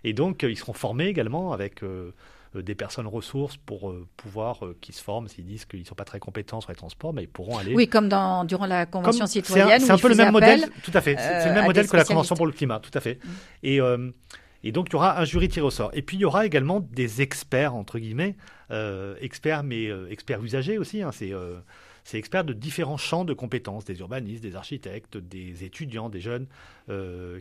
Et 0.04 0.14
donc, 0.14 0.44
euh, 0.44 0.52
ils 0.52 0.58
seront 0.58 0.74
formés 0.74 1.06
également 1.06 1.54
avec 1.54 1.84
euh, 1.84 2.12
euh, 2.56 2.64
des 2.64 2.74
personnes 2.74 3.06
ressources 3.06 3.58
pour 3.58 3.94
pouvoir, 4.18 4.62
qui 4.82 4.94
se 4.94 5.04
forment, 5.04 5.28
s'ils 5.28 5.46
disent 5.46 5.66
qu'ils 5.66 5.82
ne 5.82 5.86
sont 5.86 5.96
pas 5.96 6.06
très 6.06 6.20
compétents 6.20 6.62
sur 6.62 6.72
les 6.72 6.78
transports, 6.78 7.14
mais 7.14 7.24
ils 7.24 7.30
pourront 7.30 7.58
aller. 7.58 7.76
Oui, 7.76 7.88
comme 7.88 8.10
dans, 8.10 8.44
durant 8.46 8.66
la 8.66 8.86
Convention 8.86 9.28
citoyenne. 9.28 9.82
C'est 9.82 9.92
un, 9.92 9.98
peu 9.98 10.10
le 10.10 10.16
même 10.16 10.32
modèle, 10.32 10.70
tout 10.84 10.92
à 10.94 11.02
fait. 11.02 11.16
C'est 11.18 11.50
le 11.50 11.54
même 11.54 11.66
modèle 11.66 11.88
que 11.88 11.98
la 11.98 12.06
Convention 12.06 12.36
pour 12.36 12.48
le 12.48 12.54
climat, 12.54 12.80
tout 12.80 12.92
à 12.94 13.02
fait. 13.02 13.20
Mmh. 13.24 13.30
Et. 13.64 13.80
Et 14.64 14.72
donc, 14.72 14.90
il 14.90 14.94
y 14.94 14.96
aura 14.96 15.20
un 15.20 15.26
jury 15.26 15.50
tiré 15.50 15.66
au 15.66 15.72
sort. 15.72 15.92
Et 15.94 16.02
puis, 16.02 16.18
il 16.18 16.20
y 16.22 16.26
aura 16.26 16.46
également 16.46 16.80
des 16.80 17.22
experts, 17.22 17.76
entre 17.76 18.00
guillemets, 18.00 18.36
euh, 18.72 19.16
experts, 19.20 19.64
mais 19.64 19.88
euh, 19.88 20.10
experts 20.10 20.44
usagers 20.44 20.78
aussi. 20.78 21.02
Hein, 21.02 21.12
euh, 21.22 21.60
c'est 22.04 22.18
experts 22.18 22.44
de 22.44 22.54
différents 22.54 22.98
champs 22.98 23.26
de 23.26 23.34
compétences, 23.34 23.86
des 23.86 24.00
urbanistes, 24.00 24.42
des 24.42 24.56
architectes, 24.56 25.18
des 25.18 25.64
étudiants, 25.64 26.10
des 26.10 26.22
jeunes 26.22 26.48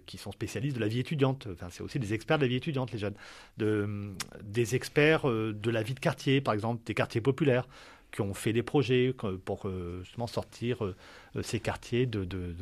qui 0.07 0.17
sont 0.17 0.31
spécialistes 0.31 0.77
de 0.77 0.81
la 0.81 0.87
vie 0.87 1.01
étudiante. 1.01 1.49
Enfin, 1.51 1.67
c'est 1.71 1.83
aussi 1.83 1.99
des 1.99 2.15
experts 2.15 2.39
de 2.39 2.45
la 2.45 2.49
vie 2.49 2.57
étudiante, 2.57 2.93
les 2.93 2.99
jeunes. 2.99 3.15
De, 3.57 4.13
des 4.45 4.77
experts 4.77 5.25
de 5.25 5.71
la 5.71 5.83
vie 5.83 5.95
de 5.95 5.99
quartier, 5.99 6.41
par 6.41 6.55
exemple, 6.55 6.83
des 6.85 6.95
quartiers 6.95 7.21
populaires 7.21 7.67
qui 8.13 8.21
ont 8.21 8.35
fait 8.35 8.53
des 8.53 8.63
projets 8.63 9.13
pour 9.45 9.69
justement 10.05 10.29
sortir 10.29 10.95
ces 11.43 11.59
quartiers 11.59 12.07
de, 12.07 12.25
de, 12.25 12.55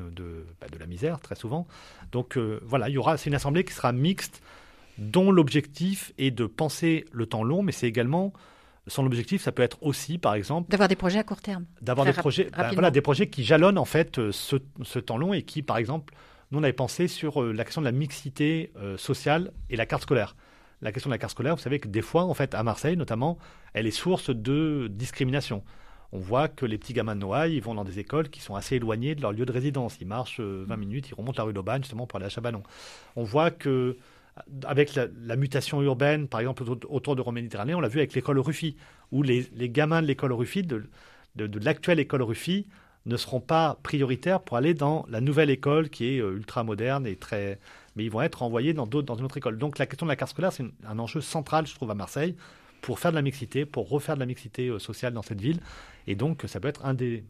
bah, 0.61 0.68
misère, 0.98 1.20
très 1.20 1.34
souvent. 1.34 1.66
Donc 2.12 2.37
voilà, 2.37 2.88
il 2.88 2.92
y 2.92 2.98
aura, 2.98 3.16
c'est 3.16 3.30
une 3.30 3.37
assemblée 3.37 3.64
qui 3.64 3.72
sera 3.72 3.92
mixte, 3.92 4.42
dont 4.98 5.30
l'objectif 5.30 6.12
est 6.18 6.30
de 6.30 6.46
penser 6.46 7.04
le 7.12 7.26
temps 7.26 7.44
long, 7.44 7.62
mais 7.62 7.72
c'est 7.72 7.87
également 7.87 8.32
son 8.88 9.06
objectif, 9.06 9.42
ça 9.42 9.52
peut 9.52 9.62
être 9.62 9.78
aussi, 9.82 10.18
par 10.18 10.34
exemple, 10.34 10.70
d'avoir 10.70 10.88
des 10.88 10.96
projets 10.96 11.18
à 11.18 11.24
court 11.24 11.40
terme, 11.40 11.66
d'avoir 11.80 12.06
des 12.06 12.12
projets, 12.12 12.50
bah, 12.56 12.70
voilà, 12.72 12.90
des 12.90 13.00
projets 13.00 13.28
qui 13.28 13.44
jalonnent 13.44 13.78
en 13.78 13.84
fait 13.84 14.18
euh, 14.18 14.32
ce, 14.32 14.98
temps 14.98 15.18
long 15.18 15.32
et 15.34 15.42
qui, 15.42 15.62
par 15.62 15.76
exemple, 15.76 16.14
nous 16.50 16.58
on 16.58 16.62
avait 16.62 16.72
pensé 16.72 17.08
sur 17.08 17.42
euh, 17.42 17.52
la 17.52 17.64
question 17.64 17.82
de 17.82 17.87
la 17.87 17.92
mixité 17.92 18.72
euh, 18.76 18.96
sociale 18.96 19.52
et 19.70 19.76
la 19.76 19.87
carte 19.87 20.02
scolaire. 20.02 20.37
La 20.80 20.92
question 20.92 21.11
de 21.11 21.14
la 21.14 21.18
carte 21.18 21.32
scolaire, 21.32 21.56
vous 21.56 21.62
savez 21.62 21.80
que 21.80 21.88
des 21.88 22.02
fois, 22.02 22.24
en 22.24 22.34
fait, 22.34 22.54
à 22.54 22.62
Marseille 22.62 22.96
notamment, 22.96 23.38
elle 23.74 23.87
est 23.87 23.92
source 23.92 24.30
de 24.30 24.88
discrimination. 24.90 25.62
On 26.12 26.18
voit 26.18 26.49
que 26.49 26.64
les 26.64 26.79
petits 26.79 26.94
gamins 26.94 27.14
de 27.14 27.21
Noailles, 27.21 27.57
ils 27.57 27.62
vont 27.62 27.75
dans 27.75 27.85
des 27.85 27.99
écoles 27.99 28.31
qui 28.31 28.40
sont 28.40 28.55
assez 28.55 28.77
éloignées 28.77 29.14
de 29.14 29.21
leur 29.21 29.33
lieu 29.33 29.44
de 29.44 29.53
résidence. 29.53 29.99
Ils 30.01 30.07
marchent 30.07 30.40
20 30.40 30.77
minutes, 30.77 31.11
ils 31.11 31.14
remontent 31.14 31.37
la 31.37 31.44
rue 31.44 31.53
d'Aubagne 31.53 31.83
justement 31.83 32.07
pour 32.07 32.16
aller 32.16 32.27
à 32.27 32.31
Chabanon. 32.31 32.62
On 33.16 33.25
voit 33.25 33.51
que 33.51 33.97
avec 34.66 34.94
la, 34.94 35.37
mutation 35.37 35.83
urbaine, 35.83 36.29
par 36.29 36.40
exemple 36.40 36.64
autour 36.88 37.16
de 37.16 37.21
Rome-Méditerranée, 37.21 37.75
on 37.75 37.81
l'a 37.81 37.88
vu 37.88 37.99
avec 37.99 38.14
l'école 38.14 38.38
Ruffy, 38.38 38.77
où 39.12 39.23
les, 39.23 39.49
gamins 39.68 40.03
de 40.03 40.07
l'école 40.07 40.33
Ruffy, 40.33 40.62
de, 40.62 40.88
l'actuelle 41.37 41.99
école 41.99 42.23
Ruffy, 42.23 42.66
ne 43.07 43.16
seront 43.16 43.40
pas 43.40 43.79
prioritaires 43.83 44.40
pour 44.40 44.57
aller 44.57 44.75
dans 44.75 45.07
la 45.09 45.21
nouvelle 45.21 45.51
école 45.51 45.88
qui 45.88 46.16
est 46.16 46.21
euh, 46.21 46.37
ultra 46.37 46.62
moderne 46.62 47.07
et 47.07 47.16
très. 47.16 47.59
Mais 47.97 48.05
ils 48.05 48.11
vont 48.11 48.21
être 48.21 48.42
envoyés 48.42 48.75
dans, 48.75 48.87
dans 48.87 49.14
une 49.14 49.25
autre 49.25 49.38
école. 49.38 49.57
Donc 49.57 49.79
la 49.79 49.87
question 49.87 50.05
de 50.05 50.11
la 50.11 50.16
carte 50.16 50.33
scolaire, 50.33 50.53
c'est 50.53 50.64
un 50.87 50.99
enjeu 50.99 51.23
central, 51.23 51.66
je 51.66 51.75
trouve, 51.75 51.90
à 51.90 51.94
Marseille, 51.94 52.37
pour 52.80 52.98
faire 52.98 53.10
de 53.10 53.16
la 53.16 53.22
mixité, 53.22 53.64
pour 53.66 53.88
refaire 53.88 54.14
de 54.14 54.20
la 54.20 54.26
mixité 54.26 54.68
euh, 54.68 54.78
sociale 54.78 55.12
dans 55.12 55.22
cette 55.22 55.40
ville. 55.40 55.60
Et 56.06 56.14
donc 56.14 56.44
ça 56.46 56.60
peut 56.60 56.68
être 56.68 56.84
un 56.84 56.94
des, 56.94 57.24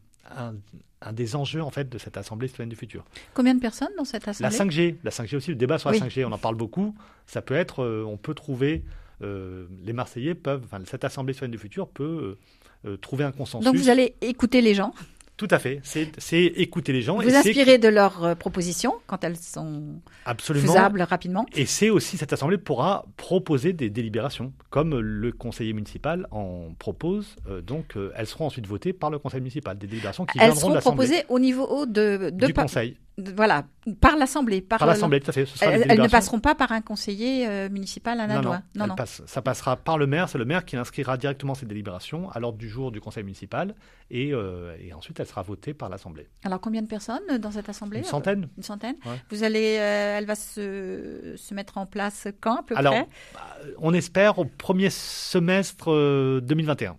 un, 1.01 1.13
des 1.13 1.35
enjeux 1.35 1.61
en 1.61 1.71
fait 1.71 1.89
de 1.89 1.97
cette 1.97 2.17
assemblée 2.17 2.47
citoyenne 2.47 2.69
du 2.69 2.75
futur. 2.75 3.05
Combien 3.33 3.55
de 3.55 3.59
personnes 3.59 3.89
dans 3.97 4.05
cette 4.05 4.27
assemblée? 4.27 4.57
La 4.57 4.65
5G, 4.65 4.95
la 5.03 5.11
5G 5.11 5.35
aussi, 5.35 5.49
le 5.51 5.55
débat 5.55 5.77
sur 5.77 5.91
la 5.91 5.97
5G, 5.97 6.25
on 6.25 6.31
en 6.31 6.37
parle 6.37 6.55
beaucoup. 6.55 6.95
Ça 7.25 7.41
peut 7.41 7.55
être, 7.55 7.83
euh, 7.83 8.03
on 8.05 8.17
peut 8.17 8.33
trouver, 8.33 8.83
euh, 9.21 9.67
les 9.83 9.93
Marseillais 9.93 10.35
peuvent, 10.35 10.63
enfin, 10.65 10.79
cette 10.85 11.03
assemblée 11.03 11.33
citoyenne 11.33 11.51
du 11.51 11.57
futur 11.57 11.87
peut 11.87 12.37
euh, 12.85 12.97
trouver 12.97 13.23
un 13.23 13.31
consensus. 13.31 13.65
Donc 13.65 13.75
vous 13.75 13.89
allez 13.89 14.15
écouter 14.21 14.61
les 14.61 14.73
gens? 14.73 14.93
Tout 15.39 15.47
à 15.51 15.57
fait. 15.57 15.79
C'est 15.83 16.43
écouter 16.43 16.91
les 16.91 17.01
gens. 17.01 17.15
Vous 17.17 17.33
inspirer 17.33 17.77
de 17.77 17.87
leurs 17.87 18.23
euh, 18.25 18.35
propositions 18.35 18.95
quand 19.07 19.23
elles 19.23 19.37
sont 19.37 20.01
faisables 20.37 21.01
rapidement. 21.01 21.45
Et 21.55 21.65
c'est 21.65 21.89
aussi 21.89 22.17
cette 22.17 22.33
assemblée 22.33 22.57
pourra 22.57 23.05
proposer 23.15 23.71
des 23.71 23.89
délibérations, 23.89 24.51
comme 24.69 24.99
le 24.99 25.31
conseiller 25.31 25.71
municipal 25.71 26.27
en 26.31 26.73
propose. 26.77 27.37
Euh, 27.49 27.61
donc, 27.61 27.95
euh, 27.95 28.11
elles 28.17 28.27
seront 28.27 28.47
ensuite 28.47 28.67
votées 28.67 28.91
par 28.91 29.09
le 29.11 29.17
conseil 29.17 29.39
municipal. 29.39 29.77
Des 29.77 29.87
délibérations 29.87 30.25
qui 30.25 30.37
elles 30.41 30.55
seront 30.57 30.77
proposées 30.77 31.23
au 31.29 31.39
niveau 31.39 31.85
de, 31.85 32.31
de 32.31 32.45
du 32.47 32.53
conseil 32.53 32.97
voilà, 33.35 33.65
par 34.01 34.15
l'Assemblée. 34.15 34.61
Par, 34.61 34.85
l'Assemblée, 34.85 35.19
tout 35.19 35.29
à 35.29 35.33
fait. 35.33 35.45
elles, 35.61 36.01
ne 36.01 36.07
passeront 36.07 36.39
pas 36.39 36.55
par 36.55 36.71
un 36.71 36.81
conseiller 36.81 37.47
euh, 37.47 37.69
municipal 37.69 38.19
à 38.19 38.27
la 38.27 38.41
non, 38.41 38.59
non, 38.75 38.87
non, 38.87 38.95
ça 39.25 39.41
passera 39.41 39.75
par 39.75 39.97
le 39.97 40.07
maire. 40.07 40.29
C'est 40.29 40.37
le 40.37 40.45
maire 40.45 40.65
qui 40.65 40.77
inscrira 40.77 41.17
directement 41.17 41.55
ces 41.55 41.65
délibérations 41.65 42.29
à 42.31 42.39
l'ordre 42.39 42.57
du 42.57 42.69
jour 42.69 42.91
du 42.91 43.01
conseil 43.01 43.23
municipal 43.23 43.75
et, 44.09 44.33
euh, 44.33 44.75
et 44.79 44.93
ensuite 44.93 45.19
elle 45.19 45.27
sera 45.27 45.41
votée 45.41 45.73
par 45.73 45.89
l'Assemblée. 45.89 46.27
Alors 46.43 46.61
combien 46.61 46.81
de 46.81 46.87
personnes 46.87 47.37
dans 47.39 47.51
cette 47.51 47.69
Assemblée? 47.69 47.99
Une 47.99 48.05
centaine. 48.05 48.49
Une 48.57 48.63
centaine. 48.63 48.95
Vous 49.29 49.43
allez, 49.43 49.77
euh, 49.79 50.17
elle 50.17 50.25
va 50.25 50.35
se, 50.35 51.33
se, 51.35 51.53
mettre 51.53 51.77
en 51.77 51.85
place 51.85 52.27
quand 52.41 52.57
à 52.57 52.63
peu 52.63 52.75
Alors, 52.77 52.93
bah, 53.33 53.41
on 53.79 53.93
espère 53.93 54.39
au 54.39 54.45
premier 54.45 54.89
semestre 54.89 56.39
2021. 56.41 56.95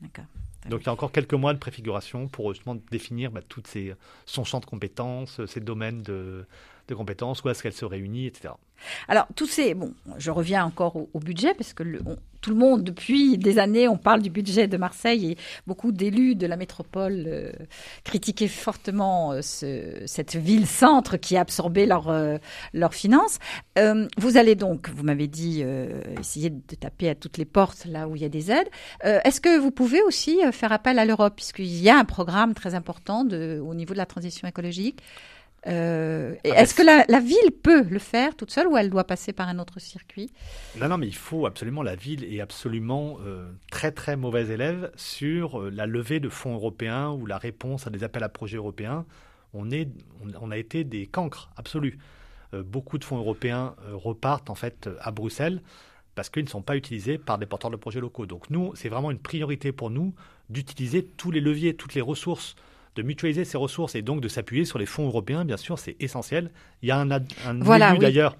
D'accord. 0.00 0.24
Donc 0.68 0.82
il 0.82 0.86
y 0.86 0.88
a 0.88 0.92
encore 0.92 1.12
quelques 1.12 1.34
mois 1.34 1.52
de 1.54 1.58
préfiguration 1.58 2.28
pour 2.28 2.52
justement 2.54 2.76
définir 2.90 3.30
bah, 3.30 3.40
toutes 3.46 3.66
ces, 3.66 3.94
son 4.26 4.44
champ 4.44 4.60
de 4.60 4.66
compétences, 4.66 5.44
ses 5.46 5.60
domaines 5.60 6.02
de, 6.02 6.46
de 6.88 6.94
compétences, 6.94 7.42
où 7.42 7.48
est-ce 7.48 7.62
qu'elle 7.62 7.72
se 7.72 7.84
réunit, 7.84 8.26
etc. 8.26 8.54
Alors, 9.08 9.26
tous 9.36 9.46
ces. 9.46 9.74
Bon, 9.74 9.94
je 10.18 10.30
reviens 10.30 10.64
encore 10.64 10.96
au, 10.96 11.18
budget, 11.20 11.54
parce 11.54 11.72
que 11.72 11.82
le, 11.82 12.00
tout 12.42 12.50
le 12.50 12.56
monde, 12.56 12.82
depuis 12.82 13.38
des 13.38 13.58
années, 13.58 13.88
on 13.88 13.96
parle 13.96 14.20
du 14.20 14.28
budget 14.28 14.66
de 14.66 14.76
Marseille 14.76 15.32
et 15.32 15.36
beaucoup 15.66 15.92
d'élus 15.92 16.34
de 16.34 16.46
la 16.46 16.56
métropole 16.56 17.24
euh, 17.26 17.52
critiquaient 18.04 18.48
fortement 18.48 19.32
euh, 19.32 19.42
ce, 19.42 20.02
cette 20.06 20.34
ville-centre 20.34 21.16
qui 21.16 21.36
a 21.36 21.40
absorbé 21.40 21.86
leurs 21.86 22.08
euh, 22.08 22.36
finances. 22.90 23.38
vous 24.18 24.36
allez 24.36 24.56
donc, 24.56 24.90
vous 24.90 25.04
m'avez 25.04 25.28
dit, 25.28 25.64
essayer 26.18 26.50
de 26.50 26.74
taper 26.74 27.08
à 27.08 27.14
toutes 27.14 27.38
les 27.38 27.44
portes 27.44 27.86
là 27.86 28.08
où 28.08 28.16
il 28.16 28.22
y 28.22 28.24
a 28.24 28.28
des 28.28 28.50
aides. 28.50 28.68
Est-ce 29.02 29.40
que 29.40 29.58
vous 29.58 29.70
pouvez 29.70 30.02
aussi 30.02 30.40
faire 30.50 30.72
appel 30.72 30.98
à 30.98 31.04
l'Europe, 31.04 31.34
puisqu'il 31.36 31.80
y 31.80 31.88
a 31.88 31.96
un 31.96 32.04
programme 32.04 32.54
très 32.54 32.74
important 32.74 33.26
au 33.30 33.74
niveau 33.74 33.92
de 33.92 33.98
la 33.98 34.06
transition 34.06 34.48
écologique? 34.48 35.00
Euh, 35.68 36.34
ah, 36.44 36.48
est-ce 36.48 36.74
que 36.74 36.82
la, 36.82 37.20
ville 37.20 37.52
peut 37.62 37.82
le 37.82 37.98
faire 37.98 38.34
toute 38.34 38.50
seule 38.50 38.66
ou 38.66 38.76
elle 38.76 38.90
doit 38.90 39.04
passer 39.04 39.32
par 39.32 39.48
un 39.48 39.58
autre 39.58 39.80
circuit? 39.80 40.30
Non, 40.78 40.88
non, 40.88 40.98
mais 40.98 41.06
il 41.06 41.14
faut 41.14 41.46
absolument, 41.46 41.82
la 41.82 41.94
ville 41.94 42.24
est 42.24 42.40
absolument 42.40 43.18
euh, 43.24 43.50
très 43.70 43.92
très 43.92 44.16
mauvaise 44.16 44.50
élève 44.50 44.90
sur 44.96 45.60
euh, 45.60 45.70
la 45.70 45.86
levée 45.86 46.20
de 46.20 46.28
fonds 46.28 46.54
européens 46.54 47.10
ou 47.10 47.26
la 47.26 47.38
réponse 47.38 47.86
à 47.86 47.90
des 47.90 48.02
appels 48.02 48.24
à 48.24 48.28
projets 48.28 48.56
européens. 48.56 49.04
On, 49.54 49.70
est, 49.70 49.88
on, 50.40 50.50
a 50.50 50.56
été 50.56 50.82
des 50.82 51.06
cancres 51.06 51.50
absolus. 51.56 51.98
beaucoup 52.54 52.96
de 52.96 53.04
fonds 53.04 53.18
européens 53.18 53.74
repartent 53.92 54.48
en 54.48 54.54
fait 54.54 54.88
à 54.98 55.10
Bruxelles 55.10 55.60
parce 56.14 56.30
qu'ils 56.30 56.44
ne 56.44 56.48
sont 56.48 56.62
pas 56.62 56.74
utilisés 56.74 57.18
par 57.18 57.36
des 57.36 57.44
porteurs 57.44 57.70
de 57.70 57.76
projets 57.76 58.00
locaux. 58.00 58.24
Donc 58.24 58.48
nous, 58.48 58.72
c'est 58.74 58.88
vraiment 58.88 59.10
une 59.10 59.18
priorité 59.18 59.70
pour 59.70 59.90
nous 59.90 60.14
d'utiliser 60.48 61.04
tous 61.04 61.30
les 61.30 61.40
leviers, 61.40 61.74
toutes 61.74 61.92
les 61.92 62.00
ressources 62.00 62.56
de 62.94 63.02
mutualiser 63.02 63.44
ses 63.44 63.56
ressources 63.56 63.94
et 63.94 64.02
donc 64.02 64.20
de 64.20 64.28
s'appuyer 64.28 64.64
sur 64.64 64.78
les 64.78 64.86
fonds 64.86 65.06
européens, 65.06 65.44
bien 65.44 65.56
sûr, 65.56 65.78
c'est 65.78 65.96
essentiel. 66.00 66.50
Il 66.82 66.88
y 66.88 66.92
a 66.92 66.98
un, 66.98 67.10
élu 67.10 67.98
d'ailleurs 67.98 68.36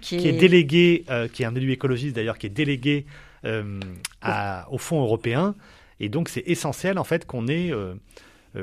qui, 0.00 0.16
est... 0.16 0.32
délégué, 0.32 1.04
euh, 1.10 1.26
qui 1.28 1.42
est 1.42 1.46
un 1.46 1.54
élu 1.54 1.72
écologiste 1.72 2.14
d'ailleurs, 2.14 2.38
qui 2.38 2.46
est 2.46 2.50
délégué 2.50 3.06
euh, 3.44 3.80
aux 4.70 4.78
fonds 4.78 5.02
européens. 5.02 5.54
Et 6.00 6.08
donc 6.08 6.28
c'est 6.28 6.44
essentiel 6.46 6.98
en 6.98 7.04
fait 7.04 7.26
qu'on 7.26 7.48
ait, 7.48 7.72
euh, 7.72 7.94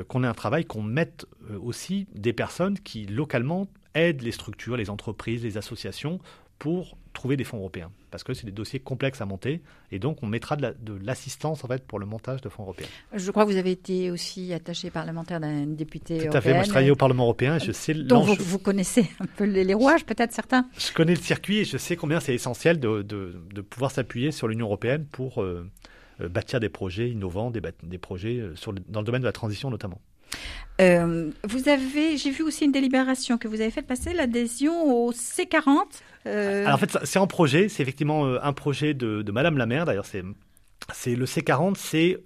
qu'on 0.08 0.24
ait 0.24 0.28
un 0.28 0.34
travail, 0.34 0.64
qu'on 0.64 0.82
mette 0.82 1.26
aussi 1.62 2.06
des 2.14 2.32
personnes 2.32 2.78
qui 2.78 3.04
localement 3.06 3.68
aident 3.94 4.22
les 4.22 4.32
structures, 4.32 4.76
les 4.76 4.88
entreprises, 4.88 5.44
les 5.44 5.58
associations 5.58 6.18
pour 6.58 6.96
trouver 7.16 7.36
des 7.36 7.44
fonds 7.44 7.56
européens, 7.58 7.90
parce 8.10 8.22
que 8.22 8.34
c'est 8.34 8.46
des 8.46 8.52
dossiers 8.52 8.78
complexes 8.78 9.20
à 9.20 9.24
monter, 9.26 9.62
et 9.90 9.98
donc 9.98 10.22
on 10.22 10.26
mettra 10.26 10.56
de 10.56 10.98
l'assistance 11.02 11.64
en 11.64 11.68
fait 11.68 11.84
pour 11.84 11.98
le 11.98 12.06
montage 12.06 12.42
de 12.42 12.48
fonds 12.48 12.62
européens. 12.62 12.86
Je 13.14 13.30
crois 13.30 13.44
que 13.44 13.50
vous 13.50 13.56
avez 13.56 13.72
été 13.72 14.10
aussi 14.10 14.52
attaché 14.52 14.90
parlementaire 14.90 15.40
d'un 15.40 15.66
député 15.66 16.28
Tout 16.28 16.36
à 16.36 16.40
fait, 16.40 16.52
moi 16.52 16.62
je 16.62 16.68
travaillais 16.68 16.90
au 16.90 16.96
Parlement 16.96 17.24
européen, 17.24 17.56
et 17.56 17.60
je 17.60 17.72
sais... 17.72 17.94
Donc 17.94 18.28
vous, 18.38 18.58
connaissez 18.58 19.10
un 19.18 19.26
peu 19.26 19.44
les, 19.44 19.74
rouages, 19.74 20.04
peut-être 20.04 20.32
certains 20.32 20.68
Je 20.78 20.92
connais 20.92 21.14
le 21.14 21.20
circuit, 21.20 21.58
et 21.58 21.64
je 21.64 21.78
sais 21.78 21.96
combien 21.96 22.20
c'est 22.20 22.34
essentiel 22.34 22.78
de, 22.78 23.02
de, 23.02 23.60
pouvoir 23.62 23.90
s'appuyer 23.90 24.30
sur 24.30 24.46
l'Union 24.46 24.66
européenne 24.66 25.06
pour 25.10 25.42
euh, 25.42 25.68
euh, 26.20 26.28
bâtir 26.28 26.60
des 26.60 26.68
projets 26.68 27.10
innovants, 27.10 27.50
des, 27.50 27.62
des 27.82 27.98
projets 27.98 28.38
euh, 28.38 28.54
sur 28.54 28.72
dans 28.72 29.00
le 29.00 29.06
domaine 29.06 29.22
de 29.22 29.26
la 29.26 29.32
transition 29.32 29.70
notamment. 29.70 30.00
Euh, 30.80 31.30
vous 31.44 31.68
avez, 31.68 32.16
j'ai 32.16 32.30
vu 32.30 32.42
aussi 32.42 32.64
une 32.64 32.72
délibération 32.72 33.38
que 33.38 33.48
vous 33.48 33.60
avez 33.60 33.70
fait 33.70 33.82
passer 33.82 34.12
l'adhésion 34.12 34.92
au 34.92 35.12
C40. 35.12 35.76
Euh... 36.26 36.64
Alors 36.64 36.74
en 36.74 36.78
fait, 36.78 36.98
c'est 37.04 37.18
en 37.18 37.26
projet. 37.26 37.68
C'est 37.68 37.82
effectivement 37.82 38.26
euh, 38.26 38.38
un 38.42 38.52
projet 38.52 38.94
de, 38.94 39.24
Madame 39.30 39.56
la 39.56 39.66
maire. 39.66 39.86
D'ailleurs, 39.86 40.06
c'est 40.06 40.22
le 40.22 41.24
C40, 41.24 41.74
c'est 41.76 42.18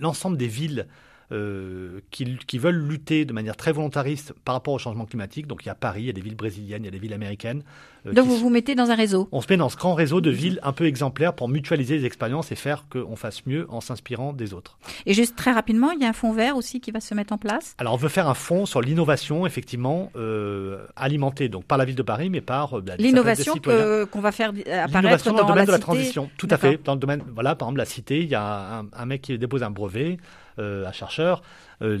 l'ensemble 0.00 0.36
des 0.36 0.48
villes 0.48 0.86
euh, 1.32 2.00
qui, 2.10 2.36
qui, 2.46 2.58
veulent 2.58 2.88
lutter 2.88 3.24
de 3.24 3.32
manière 3.32 3.56
très 3.56 3.72
volontariste 3.72 4.32
par 4.44 4.54
rapport 4.54 4.74
au 4.74 4.78
changement 4.78 5.06
climatique. 5.06 5.46
Donc 5.46 5.64
il 5.64 5.66
y 5.66 5.70
a 5.70 5.74
Paris, 5.74 6.02
il 6.02 6.06
y 6.06 6.10
a 6.10 6.12
des 6.12 6.20
villes 6.20 6.34
brésiliennes, 6.34 6.82
il 6.82 6.86
y 6.86 6.88
a 6.88 6.90
des 6.90 6.98
villes 6.98 7.12
américaines. 7.12 7.62
Euh, 8.06 8.12
Donc 8.12 8.26
vous 8.26 8.36
vous 8.36 8.50
mettez 8.50 8.74
dans 8.74 8.90
un 8.90 8.94
réseau 8.94 9.28
On 9.30 9.40
se 9.40 9.46
met 9.48 9.56
dans 9.56 9.68
ce 9.68 9.76
grand 9.76 9.94
réseau 9.94 10.20
de 10.20 10.30
villes 10.30 10.58
un 10.62 10.72
peu 10.72 10.86
exemplaires 10.86 11.34
pour 11.34 11.48
mutualiser 11.48 11.98
les 11.98 12.04
expériences 12.04 12.50
et 12.50 12.56
faire 12.56 12.86
qu'on 12.90 13.16
fasse 13.16 13.46
mieux 13.46 13.66
en 13.68 13.80
s'inspirant 13.80 14.32
des 14.32 14.54
autres. 14.54 14.78
Et 15.06 15.14
juste 15.14 15.36
très 15.36 15.52
rapidement, 15.52 15.92
il 15.92 16.00
y 16.00 16.04
a 16.04 16.08
un 16.08 16.12
fonds 16.12 16.32
vert 16.32 16.56
aussi 16.56 16.80
qui 16.80 16.90
va 16.90 17.00
se 17.00 17.14
mettre 17.14 17.32
en 17.32 17.38
place? 17.38 17.74
Alors 17.78 17.94
on 17.94 17.98
veut 17.98 18.08
faire 18.08 18.28
un 18.28 18.34
fonds 18.34 18.66
sur 18.66 18.80
l'innovation, 18.80 19.46
effectivement, 19.46 20.10
euh, 20.16 20.84
alimenté 20.96 21.48
donc 21.48 21.64
par 21.64 21.78
la 21.78 21.84
ville 21.84 21.96
de 21.96 22.02
Paris, 22.02 22.30
mais 22.30 22.40
par 22.40 22.80
l'innovation 22.98 23.54
qu'on 23.54 24.20
va 24.20 24.32
faire 24.32 24.52
apparaître 24.82 25.24
dans, 25.26 25.32
dans, 25.32 25.42
le 25.42 25.48
domaine 25.48 25.66
de 25.66 25.70
la 25.70 25.76
cité. 25.76 25.80
transition. 25.80 26.30
Tout 26.36 26.48
à 26.50 26.56
fait. 26.56 26.80
Dans 26.84 26.94
le 26.94 27.00
domaine, 27.00 27.22
voilà, 27.34 27.54
par 27.54 27.68
exemple 27.68 27.78
la 27.78 27.84
cité, 27.84 28.20
il 28.20 28.28
y 28.28 28.34
a 28.34 28.78
un, 28.78 28.86
un 28.92 29.06
mec 29.06 29.22
qui 29.22 29.38
dépose 29.38 29.62
un 29.62 29.70
brevet, 29.70 30.18
euh, 30.58 30.86
un 30.86 30.92
chercheur. 30.92 31.42
Euh, 31.82 31.98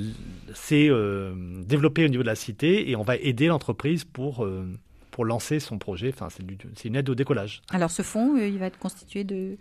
c'est 0.54 0.88
euh, 0.88 1.32
développé 1.64 2.04
au 2.04 2.08
niveau 2.08 2.22
de 2.22 2.28
la 2.28 2.34
cité 2.34 2.90
et 2.90 2.96
on 2.96 3.02
va 3.02 3.16
aider 3.16 3.46
l'entreprise 3.46 4.04
pour 4.04 4.46
pour 5.10 5.24
lancer 5.24 5.58
son 5.60 5.78
projet. 5.78 6.12
Enfin, 6.14 6.28
c'est 6.76 6.88
une 6.88 6.96
aide 6.96 7.08
au 7.08 7.14
décollage. 7.14 7.62
Alors, 7.70 7.90
ce 7.90 8.02
fonds, 8.02 8.36
il 8.36 8.58
va 8.58 8.66
être 8.66 8.78
constitué 8.78 9.24
de 9.24 9.56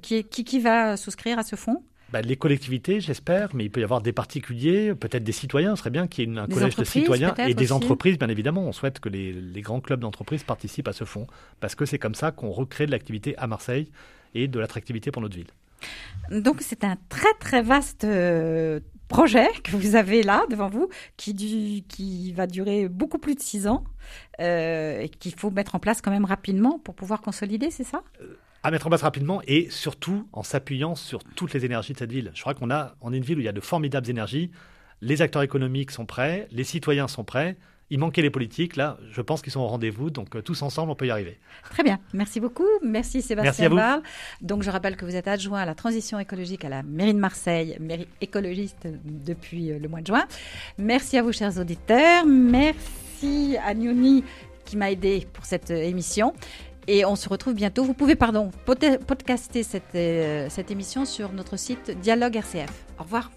qui, 0.00 0.24
qui, 0.24 0.44
qui 0.44 0.60
va 0.60 0.96
souscrire 0.96 1.38
à 1.38 1.42
ce 1.42 1.56
fonds? 1.56 1.82
Bah, 2.10 2.22
les 2.22 2.36
collectivités, 2.36 3.00
j'espère, 3.00 3.54
mais 3.54 3.64
il 3.64 3.70
peut 3.70 3.80
y 3.80 3.84
avoir 3.84 4.00
des 4.00 4.12
particuliers, 4.12 4.94
peut-être 4.94 5.24
des 5.24 5.32
citoyens. 5.32 5.76
Ce 5.76 5.80
serait 5.80 5.90
bien 5.90 6.06
qu'il 6.06 6.30
y 6.30 6.34
ait 6.34 6.38
un 6.38 6.46
collège 6.46 6.74
de 6.76 6.84
citoyens 6.84 7.34
et 7.34 7.52
des 7.52 7.64
aussi. 7.64 7.72
entreprises, 7.72 8.18
bien 8.18 8.28
évidemment. 8.28 8.62
On 8.62 8.72
souhaite 8.72 8.98
que 8.98 9.10
les, 9.10 9.32
les 9.32 9.60
grands 9.60 9.80
clubs 9.80 10.00
d'entreprises 10.00 10.42
participent 10.42 10.88
à 10.88 10.94
ce 10.94 11.04
fonds 11.04 11.26
parce 11.60 11.74
que 11.74 11.84
c'est 11.84 11.98
comme 11.98 12.14
ça 12.14 12.30
qu'on 12.30 12.50
recrée 12.50 12.86
de 12.86 12.92
l'activité 12.92 13.36
à 13.36 13.46
Marseille 13.46 13.90
et 14.34 14.48
de 14.48 14.58
l'attractivité 14.58 15.10
pour 15.10 15.20
notre 15.20 15.36
ville. 15.36 15.48
Donc 16.30 16.58
c'est 16.60 16.84
un 16.84 16.96
très 17.08 17.32
très 17.40 17.62
vaste 17.62 18.04
euh, 18.04 18.80
projet 19.08 19.48
que 19.64 19.70
vous 19.76 19.96
avez 19.96 20.22
là 20.22 20.44
devant 20.50 20.68
vous, 20.68 20.88
qui, 21.16 21.32
du, 21.32 21.82
qui 21.82 22.32
va 22.32 22.46
durer 22.46 22.88
beaucoup 22.88 23.18
plus 23.18 23.34
de 23.34 23.40
six 23.40 23.66
ans 23.66 23.84
euh, 24.40 25.00
et 25.00 25.08
qu'il 25.08 25.34
faut 25.34 25.50
mettre 25.50 25.74
en 25.74 25.78
place 25.78 26.02
quand 26.02 26.10
même 26.10 26.26
rapidement 26.26 26.78
pour 26.78 26.94
pouvoir 26.94 27.22
consolider, 27.22 27.70
c'est 27.70 27.84
ça? 27.84 28.02
À 28.62 28.70
mettre 28.70 28.86
en 28.86 28.90
place 28.90 29.02
rapidement 29.02 29.40
et 29.46 29.70
surtout 29.70 30.28
en 30.32 30.42
s'appuyant 30.42 30.94
sur 30.94 31.24
toutes 31.24 31.54
les 31.54 31.64
énergies 31.64 31.94
de 31.94 31.98
cette 31.98 32.12
ville. 32.12 32.30
Je 32.34 32.40
crois 32.42 32.54
qu'on 32.54 32.70
a, 32.70 32.96
on 33.00 33.12
est 33.12 33.16
une 33.16 33.24
ville 33.24 33.38
où 33.38 33.40
il 33.40 33.44
y 33.44 33.48
a 33.48 33.52
de 33.52 33.60
formidables 33.60 34.10
énergies. 34.10 34.50
Les 35.00 35.22
acteurs 35.22 35.42
économiques 35.42 35.92
sont 35.92 36.06
prêts, 36.06 36.48
les 36.50 36.64
citoyens 36.64 37.08
sont 37.08 37.24
prêts. 37.24 37.56
Il 37.90 37.98
manquait 37.98 38.22
les 38.22 38.30
politiques. 38.30 38.76
Là, 38.76 38.98
je 39.10 39.20
pense 39.22 39.40
qu'ils 39.40 39.52
sont 39.52 39.60
au 39.60 39.66
rendez-vous. 39.66 40.10
Donc, 40.10 40.36
euh, 40.36 40.42
tous 40.42 40.60
ensemble, 40.62 40.90
on 40.90 40.94
peut 40.94 41.06
y 41.06 41.10
arriver. 41.10 41.38
Très 41.70 41.82
bien. 41.82 41.98
Merci 42.12 42.38
beaucoup. 42.40 42.66
Merci 42.82 43.22
Sébastien 43.22 43.70
Barle. 43.70 44.02
Donc, 44.42 44.62
je 44.62 44.70
rappelle 44.70 44.96
que 44.96 45.04
vous 45.04 45.16
êtes 45.16 45.28
adjoint 45.28 45.60
à 45.60 45.66
la 45.66 45.74
transition 45.74 46.18
écologique 46.18 46.64
à 46.64 46.68
la 46.68 46.82
mairie 46.82 47.14
de 47.14 47.18
Marseille, 47.18 47.76
mairie 47.80 48.08
écologiste 48.20 48.86
depuis 49.04 49.70
euh, 49.70 49.78
le 49.78 49.88
mois 49.88 50.00
de 50.00 50.06
juin. 50.06 50.26
Merci 50.76 51.16
à 51.16 51.22
vous, 51.22 51.32
chers 51.32 51.58
auditeurs. 51.58 52.26
Merci 52.26 53.56
à 53.64 53.74
Nioni 53.74 54.22
qui 54.64 54.76
m'a 54.76 54.90
aidé 54.90 55.26
pour 55.32 55.46
cette 55.46 55.70
euh, 55.70 55.82
émission. 55.82 56.34
Et 56.86 57.04
on 57.04 57.16
se 57.16 57.28
retrouve 57.28 57.54
bientôt. 57.54 57.84
Vous 57.84 57.94
pouvez, 57.94 58.16
pardon, 58.16 58.50
podcaster 58.64 59.62
cette, 59.62 59.92
cette 60.50 60.70
émission 60.70 61.04
sur 61.04 61.32
notre 61.32 61.58
site 61.58 61.90
Dialogue 62.00 62.36
RCF. 62.36 62.70
Au 62.98 63.02
revoir. 63.02 63.30